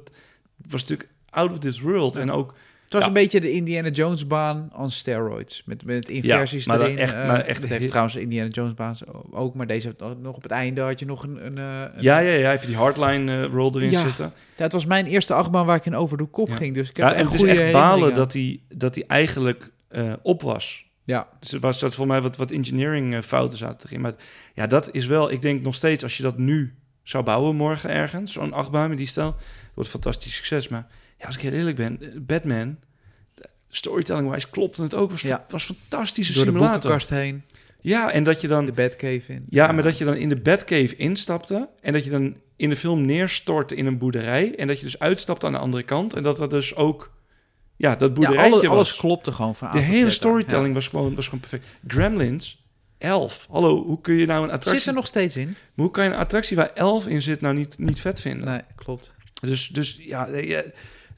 [0.69, 2.17] was natuurlijk out of this world.
[2.17, 2.55] En ook,
[2.91, 3.17] Het was Ja.
[3.17, 5.63] een beetje de Indiana Jones baan on steroids.
[5.65, 6.99] Met, met inversies maar dan erin.
[6.99, 8.95] echt- eh, maar echt dat heeft trouwens de Indiana Jones baan
[9.31, 9.55] ook.
[9.55, 11.47] Maar deze nog op het einde had je nog een...
[11.47, 14.03] een, eh, een- ja, ja, ja, heb je die hardline eh, roll erin Ja.
[14.03, 14.33] zitten.
[14.57, 16.55] Ja, het was mijn eerste achtbaan waar ik in over de kop Ja.
[16.55, 16.75] ging.
[16.75, 19.05] Dus ik heb Ja, en een het is goede echt balen dat hij dat die
[19.07, 19.71] eigenlijk
[20.23, 20.87] op was.
[21.05, 24.01] Ja, Dus was dat voor mij wat, wat engineering fouten zaten erin.
[24.01, 24.15] Maar
[24.55, 27.91] ja, dat is wel, ik denk nog steeds, als je dat nu zou bouwen morgen
[27.91, 29.35] ergens, zo'n achtbaan met die stijl,
[29.75, 30.69] wordt fantastisch succes.
[30.69, 30.87] Maar
[31.21, 32.77] ja, als ik heel eerlijk ben, eh, Batman,
[33.69, 35.11] storytelling-wise klopte het ook.
[35.11, 35.45] Was, Ja.
[35.49, 36.81] was fantastische door de simulator.
[36.81, 37.43] boekenkast heen,
[37.81, 39.45] Ja, en dat je dan, de Batcave in.
[39.49, 42.77] ja, maar dat je dan in de Batcave instapte en dat je dan in de
[42.77, 46.23] film neerstortte in een boerderij en dat je dus uitstapte aan de andere kant en
[46.23, 47.11] dat dat dus ook,
[47.77, 48.69] ja, dat Ja, boerderijtje was.
[48.77, 51.67] alles klopte gewoon van De hele storytelling was, gewoon, was gewoon perfect.
[51.87, 52.65] Gremlins,
[52.99, 53.47] 11.
[53.51, 54.55] Hallo, hoe kun je nou een Ja.
[54.55, 54.79] attractie...
[54.81, 55.47] Zit er nog steeds in?
[55.49, 58.47] Maar Hoe kan je een attractie waar 11 in zit nou niet, niet vet vinden?
[58.49, 59.15] Nee, klopt.
[59.41, 60.29] Dus, dus ja,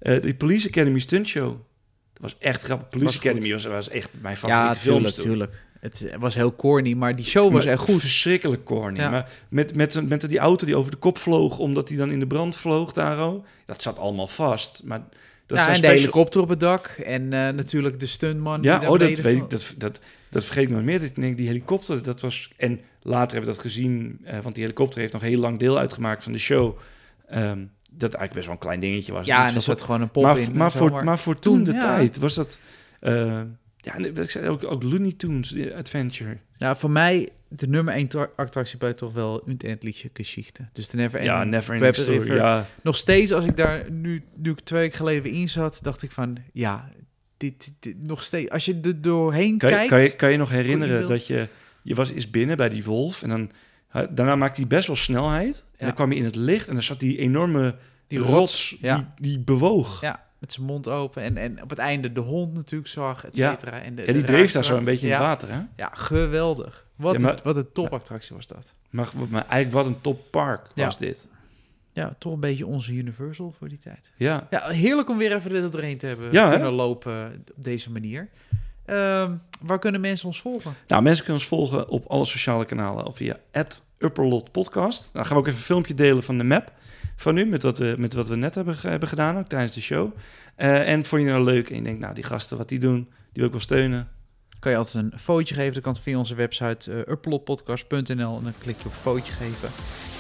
[0.03, 1.49] eh, eh, die Police Academy stunt show.
[2.13, 2.89] Dat was echt grappig.
[2.89, 3.19] Police Was.
[3.19, 5.25] Academy was, was echt mijn favoriete Ja, films tuurlijk, toen.
[5.25, 5.71] tuurlijk.
[5.81, 8.01] Het was heel corny, maar die show was Maar echt goed.
[8.01, 8.99] Verschrikkelijk corny.
[8.99, 9.11] Ja.
[9.11, 12.19] Maar met, met, met die auto die over de kop vloog, omdat hij dan in
[12.19, 13.27] de brand vloog daar.
[13.27, 14.83] oh, Dat zat allemaal vast.
[14.85, 15.03] Maar
[15.47, 16.87] dat ja, zijn en de helikopter op het dak.
[16.87, 18.61] En eh, natuurlijk de stuntman.
[18.61, 19.51] die Ja, oh, dat weet van- ik.
[19.51, 20.99] Dat, dat, dat vergeet ik nooit meer.
[21.01, 22.51] Dat ik denk, die helikopter, dat was...
[22.57, 25.79] En later hebben we dat gezien, eh, want die helikopter heeft nog heel lang deel
[25.79, 26.79] uitgemaakt van de show.
[27.29, 27.65] Ehm,
[27.97, 29.27] dat eigenlijk best wel een klein dingetje was.
[29.27, 30.57] Ja, en er zat gewoon een pop maar, in.
[30.57, 31.81] maar, zo, voor, maar voor toen, de ja.
[31.81, 32.59] tijd was dat...
[33.01, 33.41] eh,
[33.77, 36.37] ja, ik zei ook, ook Looney Tunes die Adventure.
[36.57, 40.69] Ja, voor mij de nummer 1 attractie bij toch wel Unendliche Geschichte.
[40.73, 42.19] Dus de Never ja, Ending Never Ending Story.
[42.19, 42.37] River.
[42.37, 45.79] Ja, Nog steeds, als ik daar nu, nu ik twee weken geleden weer in zat,
[45.83, 46.91] dacht ik van, ja,
[47.37, 48.51] dit, dit nog steeds.
[48.51, 51.49] Als je er doorheen kan, je, kijkt, kan, je, kan je nog herinneren dat je...
[51.85, 53.51] Je was eens binnen bij die wolf en dan...
[53.93, 55.59] Daarna maakte hij best wel snelheid.
[55.71, 55.85] En Ja.
[55.87, 57.75] dan kwam je in het licht en dan zat die enorme
[58.07, 58.97] die rots, ja.
[58.97, 60.01] die, die bewoog.
[60.01, 63.37] ja, met zijn mond open en, en op het einde de hond natuurlijk zag, et
[63.37, 63.51] Ja.
[63.51, 63.81] cetera.
[63.81, 65.61] En, de, Ja, die de dreef daar zo een beetje in ja, het water, hè?
[65.77, 66.87] Ja, geweldig.
[66.97, 68.75] Wat, Ja, maar- een, wat een topattractie was dat.
[68.91, 70.85] Maar, maar eigenlijk wat een toppark Ja.
[70.85, 71.27] was dit.
[71.93, 74.11] Ja, toch een beetje onze Universal voor die tijd.
[74.17, 74.47] Ja.
[74.51, 76.53] Ja, heerlijk om weer even er doorheen te hebben Ja, hè?
[76.53, 78.29] kunnen lopen op deze manier.
[78.85, 80.75] Ehm, waar kunnen mensen ons volgen?
[80.87, 83.37] Nou, mensen kunnen ons volgen op alle sociale kanalen of via
[83.99, 85.11] Upperlot Podcast.
[85.13, 86.73] Dan gaan we ook even een filmpje delen van de map
[87.17, 89.81] van nu, met wat we, met wat we net hebben, hebben gedaan, ook tijdens de
[89.81, 90.17] show.
[90.57, 92.97] Eh, en vond je nou leuk en je denkt, nou, die gasten, wat die doen,
[92.97, 94.09] die wil ik wel steunen.
[94.59, 95.75] Kan je altijd een fotootje geven.
[95.75, 99.71] Dat kan via onze website uh, uploadpodcast.nl en dan klik je op fotootje geven.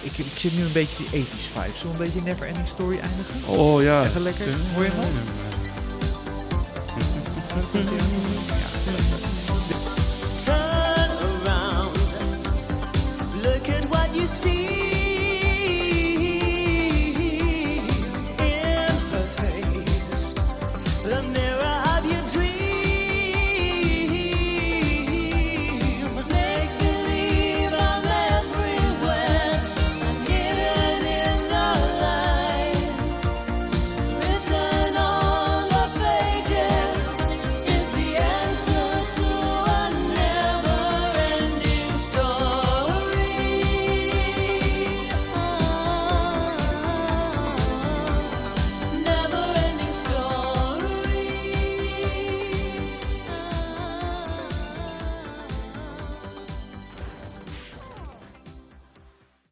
[0.02, 1.72] Ik, ik zit nu een beetje die 80s vibe.
[1.82, 3.44] We een beetje Never Ending Story eindigen?
[3.44, 4.06] Oh ja.
[4.06, 4.58] Even lekker.
[4.74, 5.10] Hoor je hem al?